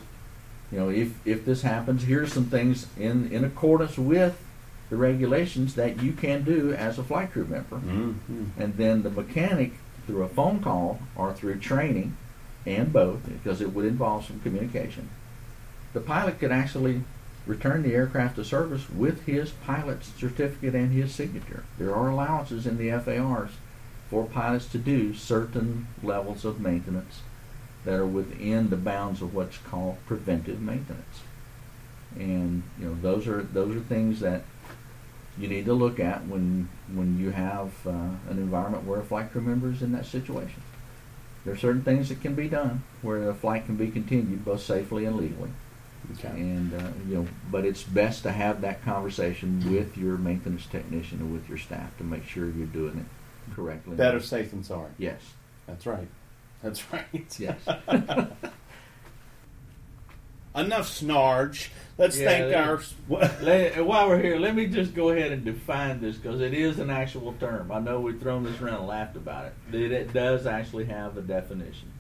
You 0.72 0.80
know, 0.80 0.90
if 0.90 1.14
if 1.26 1.46
this 1.46 1.62
happens, 1.62 2.04
here's 2.04 2.34
some 2.34 2.46
things 2.46 2.88
in 2.98 3.32
in 3.32 3.44
accordance 3.44 3.98
with 3.98 4.42
the 4.90 4.96
regulations 4.98 5.76
that 5.76 6.02
you 6.02 6.14
can 6.14 6.44
do 6.44 6.74
as 6.74 6.98
a 6.98 7.04
flight 7.04 7.32
crew 7.32 7.46
member, 7.46 7.78
Mhm. 7.78 8.48
and 8.58 8.78
then 8.78 9.04
the 9.04 9.10
mechanic 9.10 9.74
through 10.06 10.24
a 10.24 10.30
phone 10.30 10.60
call 10.62 11.00
or 11.16 11.34
through 11.34 11.60
training, 11.60 12.16
and 12.66 12.94
both, 12.94 13.20
because 13.28 13.60
it 13.62 13.74
would 13.74 13.86
involve 13.86 14.26
some 14.26 14.40
communication. 14.40 15.10
The 15.94 16.00
pilot 16.00 16.40
could 16.40 16.52
actually 16.52 17.04
return 17.46 17.82
the 17.84 17.94
aircraft 17.94 18.36
to 18.36 18.44
service 18.44 18.90
with 18.90 19.26
his 19.26 19.52
pilot's 19.52 20.12
certificate 20.18 20.76
and 20.76 20.92
his 20.92 21.14
signature. 21.14 21.64
There 21.78 21.94
are 21.96 22.10
allowances 22.10 22.66
in 22.68 22.78
the 22.78 22.92
FARs 22.92 23.52
for 24.10 24.26
pilots 24.26 24.68
to 24.68 24.78
do 24.78 25.14
certain 25.14 25.88
levels 26.04 26.46
of 26.46 26.60
maintenance 26.62 27.22
that 27.84 27.96
are 28.00 28.06
within 28.06 28.70
the 28.70 28.76
bounds 28.78 29.22
of 29.22 29.34
what's 29.34 29.58
called 29.58 29.98
preventive 30.06 30.62
maintenance. 30.62 31.22
And 32.18 32.64
you 32.80 32.88
know 32.88 32.96
those 33.02 33.28
are 33.28 33.44
those 33.44 33.76
are 33.76 33.82
things 33.82 34.20
that 34.22 34.44
you 35.40 35.48
need 35.48 35.66
to 35.66 35.74
look 35.74 36.00
at 36.00 36.28
when 36.28 36.70
when 36.94 37.20
you 37.20 37.32
have 37.32 37.72
uh, 37.86 37.92
an 37.92 38.38
environment 38.38 38.86
where 38.86 39.00
a 39.00 39.04
flight 39.04 39.32
crew 39.32 39.42
member 39.42 39.70
is 39.70 39.82
in 39.82 39.92
that 39.94 40.06
situation. 40.06 40.62
There 41.46 41.54
are 41.54 41.58
certain 41.58 41.84
things 41.84 42.10
that 42.10 42.22
can 42.22 42.36
be 42.36 42.50
done 42.50 42.84
where 43.02 43.30
a 43.30 43.34
flight 43.34 43.66
can 43.66 43.76
be 43.78 43.90
continued 43.90 44.44
both 44.44 44.62
safely 44.62 45.06
and 45.06 45.16
legally. 45.16 45.52
Okay. 46.14 46.30
And 46.30 46.74
uh, 46.74 46.90
you 47.08 47.16
know, 47.16 47.28
but 47.52 47.66
it's 47.66 47.84
best 47.84 48.24
to 48.24 48.32
have 48.32 48.62
that 48.62 48.84
conversation 48.84 49.72
with 49.72 49.98
your 49.98 50.18
maintenance 50.18 50.66
technician 50.66 51.20
and 51.20 51.34
with 51.34 51.48
your 51.50 51.58
staff 51.58 51.98
to 51.98 52.04
make 52.04 52.26
sure 52.26 52.50
you're 52.50 52.66
doing 52.68 52.98
it 52.98 53.56
correctly. 53.56 53.96
Better 53.96 54.20
safe 54.20 54.52
than 54.52 54.64
sorry. 54.64 54.92
Yes. 54.98 55.22
That's 55.68 55.86
right. 55.86 56.08
That's 56.64 56.84
right. 56.94 57.40
Yes. 57.40 57.60
Enough 60.58 60.88
snarge. 60.88 61.70
Let's 61.98 62.18
Yeah, 62.18 62.28
thank 62.28 62.56
our. 62.56 62.82
Let- 63.42 63.86
while 63.86 64.08
we're 64.08 64.22
here, 64.22 64.38
let 64.38 64.56
me 64.56 64.68
just 64.68 64.94
go 64.94 65.10
ahead 65.10 65.32
and 65.32 65.44
define 65.44 66.00
this 66.00 66.16
because 66.18 66.42
it 66.42 66.54
is 66.54 66.80
an 66.80 66.90
actual 66.90 67.34
term. 67.40 67.72
I 67.72 67.80
know 67.80 68.00
we've 68.00 68.20
thrown 68.20 68.44
this 68.44 68.60
around 68.62 68.80
and 68.80 68.88
laughed 68.88 69.16
about 69.16 69.46
it. 69.46 69.54
It, 69.76 69.92
it 69.92 70.14
does 70.14 70.46
actually 70.46 70.86
have 70.86 71.18
a 71.18 71.22
definition. 71.22 71.92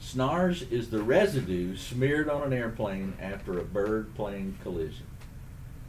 Snarge 0.00 0.70
is 0.70 0.90
the 0.90 1.02
residue 1.02 1.76
smeared 1.76 2.28
on 2.28 2.42
an 2.42 2.52
airplane 2.52 3.14
after 3.20 3.58
a 3.58 3.62
bird 3.62 4.14
plane 4.14 4.58
collision. 4.62 5.06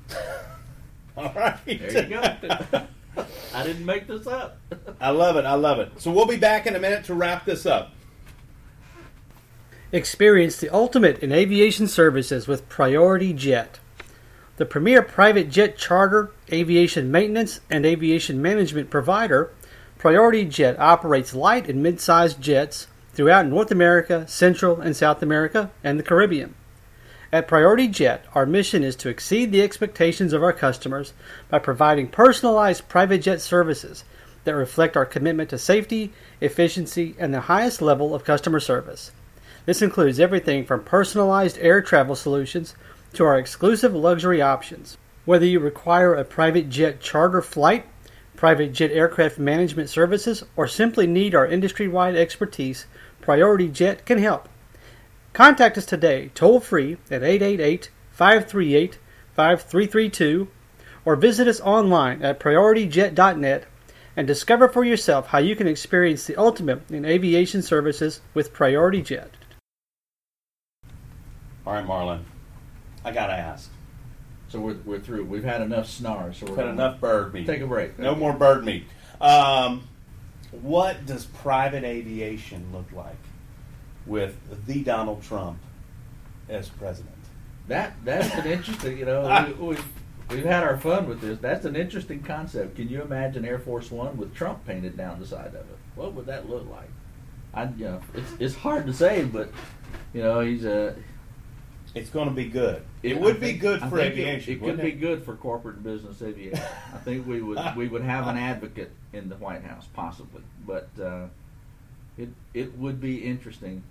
All 1.18 1.34
right. 1.36 1.58
There 1.66 2.04
you 2.04 2.10
go. 2.10 2.88
I 3.54 3.64
didn't 3.64 3.86
make 3.86 4.08
this 4.08 4.26
up. 4.26 4.58
I 5.00 5.10
love 5.10 5.36
it. 5.36 5.46
I 5.46 5.54
love 5.54 5.80
it. 5.80 5.92
So 5.98 6.12
we'll 6.12 6.26
be 6.26 6.38
back 6.38 6.66
in 6.66 6.76
a 6.76 6.80
minute 6.80 7.06
to 7.06 7.14
wrap 7.14 7.46
this 7.46 7.66
up. 7.66 7.94
Experience 9.94 10.58
the 10.58 10.74
ultimate 10.74 11.20
in 11.20 11.32
aviation 11.32 11.88
services 11.88 12.48
with 12.48 12.68
Priority 12.68 13.32
Jet. 13.32 13.78
The 14.58 14.66
premier 14.66 15.04
private 15.04 15.52
jet 15.52 15.78
charter, 15.78 16.32
aviation 16.52 17.12
maintenance, 17.12 17.60
and 17.70 17.86
aviation 17.86 18.42
management 18.42 18.90
provider, 18.90 19.52
Priority 20.00 20.46
Jet 20.46 20.80
operates 20.80 21.36
light 21.36 21.70
and 21.70 21.84
mid 21.84 22.02
sized 22.02 22.42
jets 22.42 22.88
throughout 23.14 23.46
North 23.46 23.70
America, 23.70 24.28
Central 24.28 24.82
and 24.82 24.96
South 24.96 25.22
America, 25.22 25.70
and 25.84 26.00
the 26.00 26.04
Caribbean. 26.04 26.56
At 27.32 27.48
Priority 27.48 27.88
Jet, 27.88 28.26
our 28.34 28.48
mission 28.48 28.84
is 28.84 28.96
to 28.96 29.10
exceed 29.10 29.52
the 29.52 29.62
expectations 29.62 30.34
of 30.34 30.42
our 30.42 30.54
customers 30.54 31.14
by 31.50 31.60
providing 31.60 32.08
personalized 32.08 32.90
private 32.90 33.20
jet 33.20 33.42
services 33.42 34.06
that 34.44 34.56
reflect 34.56 34.98
our 34.98 35.06
commitment 35.06 35.52
to 35.52 35.60
safety, 35.60 36.12
efficiency, 36.42 37.16
and 37.20 37.32
the 37.32 37.42
highest 37.42 37.80
level 37.80 38.16
of 38.16 38.24
customer 38.24 38.60
service. 38.60 39.12
This 39.66 39.82
includes 39.82 40.20
everything 40.20 40.66
from 40.66 40.84
personalized 40.84 41.58
air 41.60 41.82
travel 41.82 42.16
solutions 42.16 42.76
to 43.14 43.24
our 43.24 43.38
exclusive 43.38 43.96
luxury 43.96 44.42
options. 44.42 44.98
Whether 45.24 45.46
you 45.46 45.62
require 45.62 46.14
a 46.14 46.26
private 46.26 46.70
jet 46.70 47.00
charter 47.00 47.42
flight, 47.42 47.86
private 48.36 48.74
jet 48.74 48.92
aircraft 48.92 49.40
management 49.40 49.90
services, 49.90 50.44
or 50.58 50.68
simply 50.68 51.08
need 51.08 51.34
our 51.34 51.48
industry 51.48 51.88
wide 51.88 52.18
expertise, 52.18 52.88
Priority 53.22 53.70
Jet 53.70 54.06
can 54.06 54.18
help. 54.18 54.50
Contact 55.32 55.78
us 55.78 55.86
today, 55.86 56.30
toll 56.36 56.60
free 56.60 56.98
at 57.10 57.24
888 57.24 57.90
538 58.12 59.00
5332, 59.34 60.48
or 61.06 61.16
visit 61.16 61.48
us 61.48 61.62
online 61.62 62.22
at 62.22 62.40
priorityjet.net 62.40 63.66
and 64.18 64.28
discover 64.28 64.68
for 64.68 64.84
yourself 64.84 65.28
how 65.28 65.40
you 65.40 65.56
can 65.56 65.68
experience 65.68 66.28
the 66.28 66.36
ultimate 66.36 66.82
in 66.92 67.06
aviation 67.06 67.62
services 67.62 68.20
with 68.34 68.54
Priority 68.54 69.02
Jet. 69.02 69.32
All 71.66 71.74
right, 71.74 71.86
Marlon. 71.86 72.24
I 73.06 73.12
gotta 73.12 73.34
ask. 73.34 73.70
So 74.50 74.60
we're, 74.60 74.78
we're 74.86 75.00
through. 75.00 75.26
We've 75.26 75.44
had 75.44 75.62
enough 75.62 75.88
snars. 75.88 76.38
So 76.38 76.46
we're 76.46 76.52
We've 76.52 76.58
had 76.58 76.64
gonna 76.64 76.74
enough 76.74 77.02
bird 77.02 77.34
meat. 77.34 77.48
Take 77.48 77.62
a 77.62 77.68
break. 77.68 77.98
No 77.98 78.16
more 78.16 78.34
bird 78.34 78.64
meat. 78.66 78.86
Um, 79.20 79.88
what 80.52 81.06
does 81.06 81.26
private 81.26 81.84
aviation 81.84 82.72
look 82.72 82.92
like 82.94 83.18
with 84.06 84.38
the 84.68 84.84
Donald 84.84 85.24
Trump 85.24 85.58
as 86.50 86.70
president? 86.70 87.16
That 87.68 87.94
that's 88.04 88.34
an 88.36 88.46
interesting. 88.46 88.98
You 88.98 89.06
know, 89.06 89.56
we, 89.60 89.68
we've 89.68 89.86
we've 90.30 90.46
had 90.46 90.64
our 90.64 90.78
fun 90.78 91.08
with 91.08 91.22
this. 91.22 91.40
That's 91.40 91.66
an 91.66 91.76
interesting 91.76 92.22
concept. 92.22 92.76
Can 92.76 92.90
you 92.90 93.02
imagine 93.02 93.46
Air 93.46 93.60
Force 93.60 93.90
One 93.90 94.18
with 94.18 94.36
Trump 94.36 94.66
painted 94.66 94.98
down 94.98 95.20
the 95.20 95.26
side 95.26 95.48
of 95.48 95.56
it? 95.56 95.78
What 95.96 96.14
would 96.14 96.26
that 96.26 96.50
look 96.50 96.70
like? 96.70 96.90
I 97.54 97.70
you 97.78 97.86
know, 97.86 98.02
it's 98.14 98.32
it's 98.40 98.56
hard 98.56 98.86
to 98.88 98.94
say, 98.94 99.24
but 99.24 99.50
you 100.14 100.22
know, 100.22 100.42
he's 100.42 100.66
a. 100.66 100.96
It's 101.96 102.10
going 102.10 102.28
to 102.28 102.34
be 102.34 102.46
good. 102.46 102.84
It 103.04 103.18
I 103.18 103.20
would 103.20 103.40
be 103.40 103.54
good 103.54 103.80
for 103.82 103.98
think 103.98 104.16
it- 104.16 104.20
aviation. 104.20 104.54
It, 104.54 104.56
could 104.58 104.66
wouldn't 104.66 104.84
be 104.84 104.92
good 104.92 105.24
for 105.24 105.36
corporate 105.36 105.76
and 105.76 105.84
business 105.84 106.22
aviation. 106.22 106.64
I 106.94 106.98
think 106.98 107.28
we 107.28 107.42
would 107.42 107.60
we 107.76 107.88
would 107.88 108.02
have 108.02 108.28
an 108.28 108.38
advocate 108.38 108.92
in 109.12 109.30
the 109.30 109.36
White 109.36 109.64
House 109.64 109.88
possibly, 109.94 110.42
but 110.66 110.90
uh, 111.02 111.28
it 112.18 112.30
it 112.54 112.78
would 112.78 113.00
be 113.00 113.18
interesting 113.18 113.84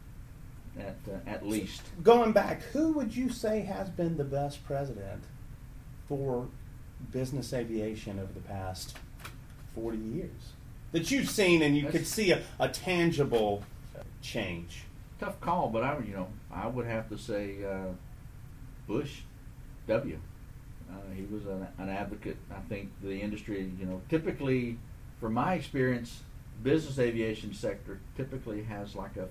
at 0.78 0.96
uh, 1.08 1.28
at 1.28 1.46
least. 1.46 1.82
Going 2.02 2.32
back, 2.32 2.62
who 2.72 2.92
would 2.92 3.14
you 3.14 3.28
say 3.28 3.60
has 3.60 3.88
been 3.88 4.16
the 4.16 4.24
best 4.24 4.64
president 4.64 5.22
for 6.08 6.48
business 7.12 7.52
aviation 7.52 8.18
over 8.18 8.32
the 8.32 8.40
past 8.40 8.96
40 9.74 9.98
years? 9.98 10.30
That 10.92 11.10
you've 11.10 11.30
seen 11.30 11.62
and 11.62 11.76
you 11.76 11.86
could 11.86 12.06
see 12.06 12.32
a, 12.32 12.42
a 12.58 12.68
tangible 12.68 13.64
change. 14.20 14.84
Tough 15.22 15.40
call, 15.40 15.68
but 15.68 15.84
I 15.84 15.96
you 16.00 16.14
know 16.14 16.26
I 16.52 16.66
would 16.66 16.84
have 16.84 17.08
to 17.10 17.16
say 17.16 17.64
uh, 17.64 17.92
Bush 18.88 19.20
W. 19.86 20.18
Uh, 20.90 20.94
he 21.14 21.22
was 21.32 21.46
an, 21.46 21.64
an 21.78 21.88
advocate. 21.88 22.38
I 22.50 22.58
think 22.68 22.90
the 23.00 23.20
industry, 23.20 23.70
you 23.78 23.86
know, 23.86 24.02
typically, 24.08 24.78
from 25.20 25.34
my 25.34 25.54
experience, 25.54 26.22
business 26.64 26.98
aviation 26.98 27.54
sector 27.54 28.00
typically 28.16 28.64
has 28.64 28.96
like 28.96 29.16
a 29.16 29.28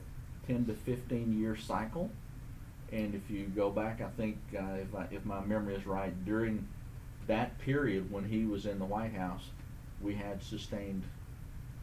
ten 0.47 0.65
to 0.67 0.73
fifteen 0.73 1.37
year 1.37 1.57
cycle. 1.57 2.09
And 2.93 3.13
if 3.13 3.29
you 3.29 3.47
go 3.53 3.69
back, 3.69 3.99
I 3.99 4.07
think 4.15 4.37
uh, 4.57 4.75
if 4.75 4.95
I, 4.95 5.07
if 5.11 5.25
my 5.25 5.41
memory 5.41 5.75
is 5.75 5.85
right, 5.85 6.13
during 6.23 6.69
that 7.27 7.59
period 7.59 8.09
when 8.09 8.23
he 8.23 8.45
was 8.45 8.65
in 8.65 8.79
the 8.79 8.85
White 8.85 9.13
House, 9.13 9.43
we 10.01 10.15
had 10.15 10.41
sustained 10.41 11.03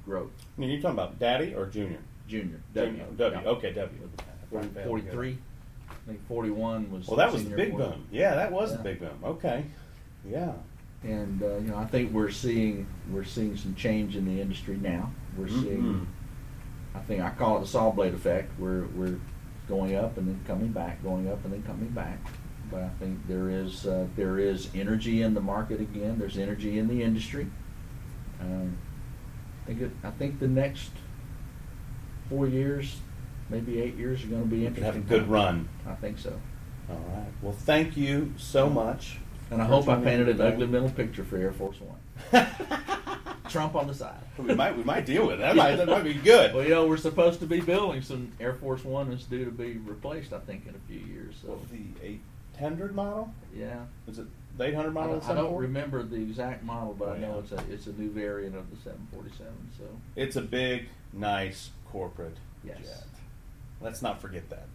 growth. 0.06 0.30
Mean, 0.56 0.70
you're 0.70 0.80
talking 0.80 0.98
about 0.98 1.18
daddy 1.18 1.54
or 1.54 1.66
junior? 1.66 2.00
Junior 2.28 2.60
W. 2.74 2.96
W. 2.98 3.16
W. 3.16 3.40
yeah. 3.42 3.48
Okay, 3.50 3.72
W. 3.72 4.10
Forty- 4.50 4.68
43. 4.84 5.38
I 5.90 5.94
think 6.06 6.26
41 6.28 6.90
was. 6.90 7.06
Well, 7.08 7.16
that 7.16 7.32
was 7.32 7.42
the 7.42 7.50
senior 7.50 7.56
big 7.56 7.70
quarter. 7.70 7.90
boom. 7.92 8.06
Yeah, 8.10 8.34
that 8.34 8.52
was 8.52 8.70
the 8.72 8.76
Yeah. 8.78 8.82
big 8.82 9.00
boom. 9.00 9.18
Okay. 9.24 9.64
Yeah. 10.28 10.52
And 11.04 11.42
uh, 11.42 11.56
you 11.58 11.68
know, 11.70 11.76
I 11.76 11.84
think 11.86 12.12
we're 12.12 12.30
seeing 12.30 12.86
we're 13.10 13.24
seeing 13.24 13.56
some 13.56 13.74
change 13.74 14.16
in 14.16 14.24
the 14.24 14.40
industry 14.40 14.76
now. 14.76 15.12
We're 15.36 15.48
seeing, 15.48 15.82
Mhm. 15.82 16.06
I 16.94 16.98
think 17.00 17.22
I 17.22 17.30
call 17.30 17.58
it 17.58 17.60
the 17.60 17.66
saw 17.66 17.90
blade 17.90 18.14
effect. 18.14 18.58
We're 18.58 18.86
we're 18.96 19.16
going 19.68 19.94
up 19.94 20.16
and 20.18 20.26
then 20.26 20.40
coming 20.46 20.68
back, 20.72 21.02
going 21.02 21.28
up 21.30 21.44
and 21.44 21.52
then 21.52 21.62
coming 21.62 21.88
back. 21.90 22.18
but 22.70 22.82
I 22.82 22.88
think 23.00 23.26
there 23.26 23.48
is 23.48 23.86
uh, 23.86 24.06
there 24.16 24.38
is 24.38 24.68
energy 24.74 25.22
in 25.22 25.32
the 25.34 25.40
market 25.40 25.80
again. 25.80 26.18
There's 26.18 26.36
energy 26.36 26.78
in 26.78 26.86
the 26.88 27.02
industry. 27.02 27.46
Um, 28.42 28.76
I 29.62 29.66
think 29.68 29.80
it, 29.82 29.90
I 30.04 30.10
think 30.10 30.38
the 30.38 30.48
next 30.48 30.90
four 32.28 32.46
years, 32.46 32.96
maybe 33.50 33.80
eight 33.80 33.96
years, 33.96 34.22
are 34.24 34.28
going 34.28 34.42
to 34.42 34.48
be 34.48 34.66
interesting. 34.66 34.84
have 34.84 34.96
a 34.96 35.00
good 35.08 35.28
run. 35.28 35.68
I 35.86 35.94
think 35.94 36.18
so. 36.18 36.38
All 36.90 36.96
right. 37.14 37.26
Well, 37.42 37.52
thank 37.52 37.96
you 37.96 38.32
so 38.36 38.68
much. 38.68 39.18
And 39.50 39.62
I 39.62 39.64
hope 39.64 39.88
I 39.88 39.96
painted 39.96 40.28
an 40.28 40.40
ugly 40.40 40.66
middle 40.66 40.90
picture 40.90 41.24
for 41.24 41.36
Air 41.38 41.52
Force 41.52 41.76
One. 41.80 42.46
Trump 43.48 43.74
on 43.76 43.86
the 43.86 43.94
side. 43.94 44.18
we 44.36 44.54
might 44.54 44.76
we 44.76 44.84
might 44.84 45.06
deal 45.06 45.26
with 45.26 45.38
that. 45.38 45.54
That 45.54 45.56
might, 45.56 45.76
that 45.76 45.88
might 45.88 46.04
be 46.04 46.12
good. 46.12 46.52
Well, 46.54 46.62
you 46.64 46.68
know, 46.70 46.86
we're 46.86 46.98
supposed 46.98 47.40
to 47.40 47.46
be 47.46 47.60
building 47.62 48.02
some 48.02 48.30
Air 48.40 48.52
Force 48.52 48.84
One 48.84 49.10
is 49.10 49.24
due 49.24 49.46
to 49.46 49.50
be 49.50 49.78
replaced, 49.78 50.34
I 50.34 50.38
think, 50.40 50.66
in 50.66 50.74
a 50.74 50.78
few 50.86 50.98
years. 50.98 51.36
So, 51.42 51.52
What, 51.52 51.70
the 51.70 52.18
800 52.58 52.94
model? 52.94 53.32
yeah. 53.56 53.84
Is 54.06 54.18
it 54.18 54.26
the 54.58 54.64
800 54.66 54.96
I 54.96 55.06
don't, 55.06 55.22
in 55.24 55.30
I 55.30 55.34
don't 55.34 55.56
remember 55.56 56.02
the 56.02 56.16
exact 56.16 56.62
model, 56.64 56.94
but 56.98 57.08
Oh, 57.08 57.12
I 57.12 57.18
know 57.18 57.34
yeah. 57.34 57.38
it's 57.38 57.52
a 57.52 57.62
it's 57.72 57.86
a 57.86 57.92
new 57.92 58.10
variant 58.10 58.56
of 58.56 58.68
the 58.70 58.76
747. 58.76 59.52
So, 59.78 59.84
It's 60.16 60.36
a 60.36 60.42
big, 60.42 60.88
nice 61.12 61.70
corporate 61.90 62.36
Yes. 62.64 62.78
jet. 62.82 63.04
Let's 63.80 64.02
not 64.02 64.20
forget 64.20 64.48
that. 64.50 64.66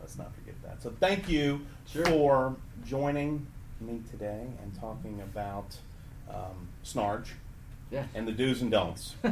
Let's 0.00 0.16
not 0.18 0.34
forget 0.34 0.54
that. 0.64 0.82
So 0.82 0.90
thank 1.00 1.28
you 1.28 1.60
Sure. 1.86 2.04
for 2.06 2.56
joining 2.84 3.46
me 3.80 4.00
today 4.10 4.46
and 4.62 4.74
talking 4.74 5.20
about 5.22 5.76
um, 6.30 6.68
Snarge 6.82 7.28
yeah. 7.90 8.06
and 8.14 8.26
the 8.26 8.32
do's 8.32 8.62
and 8.62 8.70
don'ts. 8.70 9.14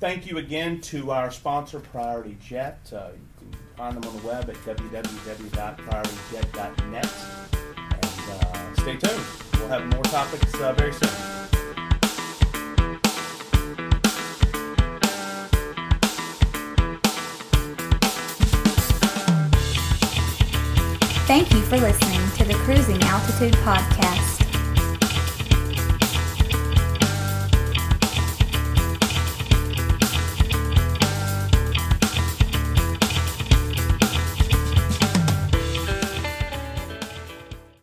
Thank 0.00 0.28
you 0.28 0.38
again 0.38 0.80
to 0.82 1.10
our 1.10 1.28
sponsor, 1.32 1.80
Priority 1.80 2.36
Jet. 2.40 2.78
Uh, 2.94 3.08
you 3.14 3.20
can 3.40 3.52
find 3.76 3.96
them 4.00 4.08
on 4.08 4.16
the 4.20 4.26
web 4.28 4.48
at 4.48 4.54
www.priorityjet.net. 4.58 7.12
Stay 8.88 8.96
tuned. 8.96 9.22
We'll 9.58 9.68
have 9.68 9.86
more 9.88 10.02
topics 10.04 10.54
uh, 10.62 10.72
very 10.72 10.92
soon. 10.92 11.10
Thank 21.26 21.52
you 21.52 21.60
for 21.60 21.76
listening 21.76 22.30
to 22.38 22.44
the 22.44 22.54
Cruising 22.64 23.02
Altitude 23.02 23.52
Podcast. 23.56 24.27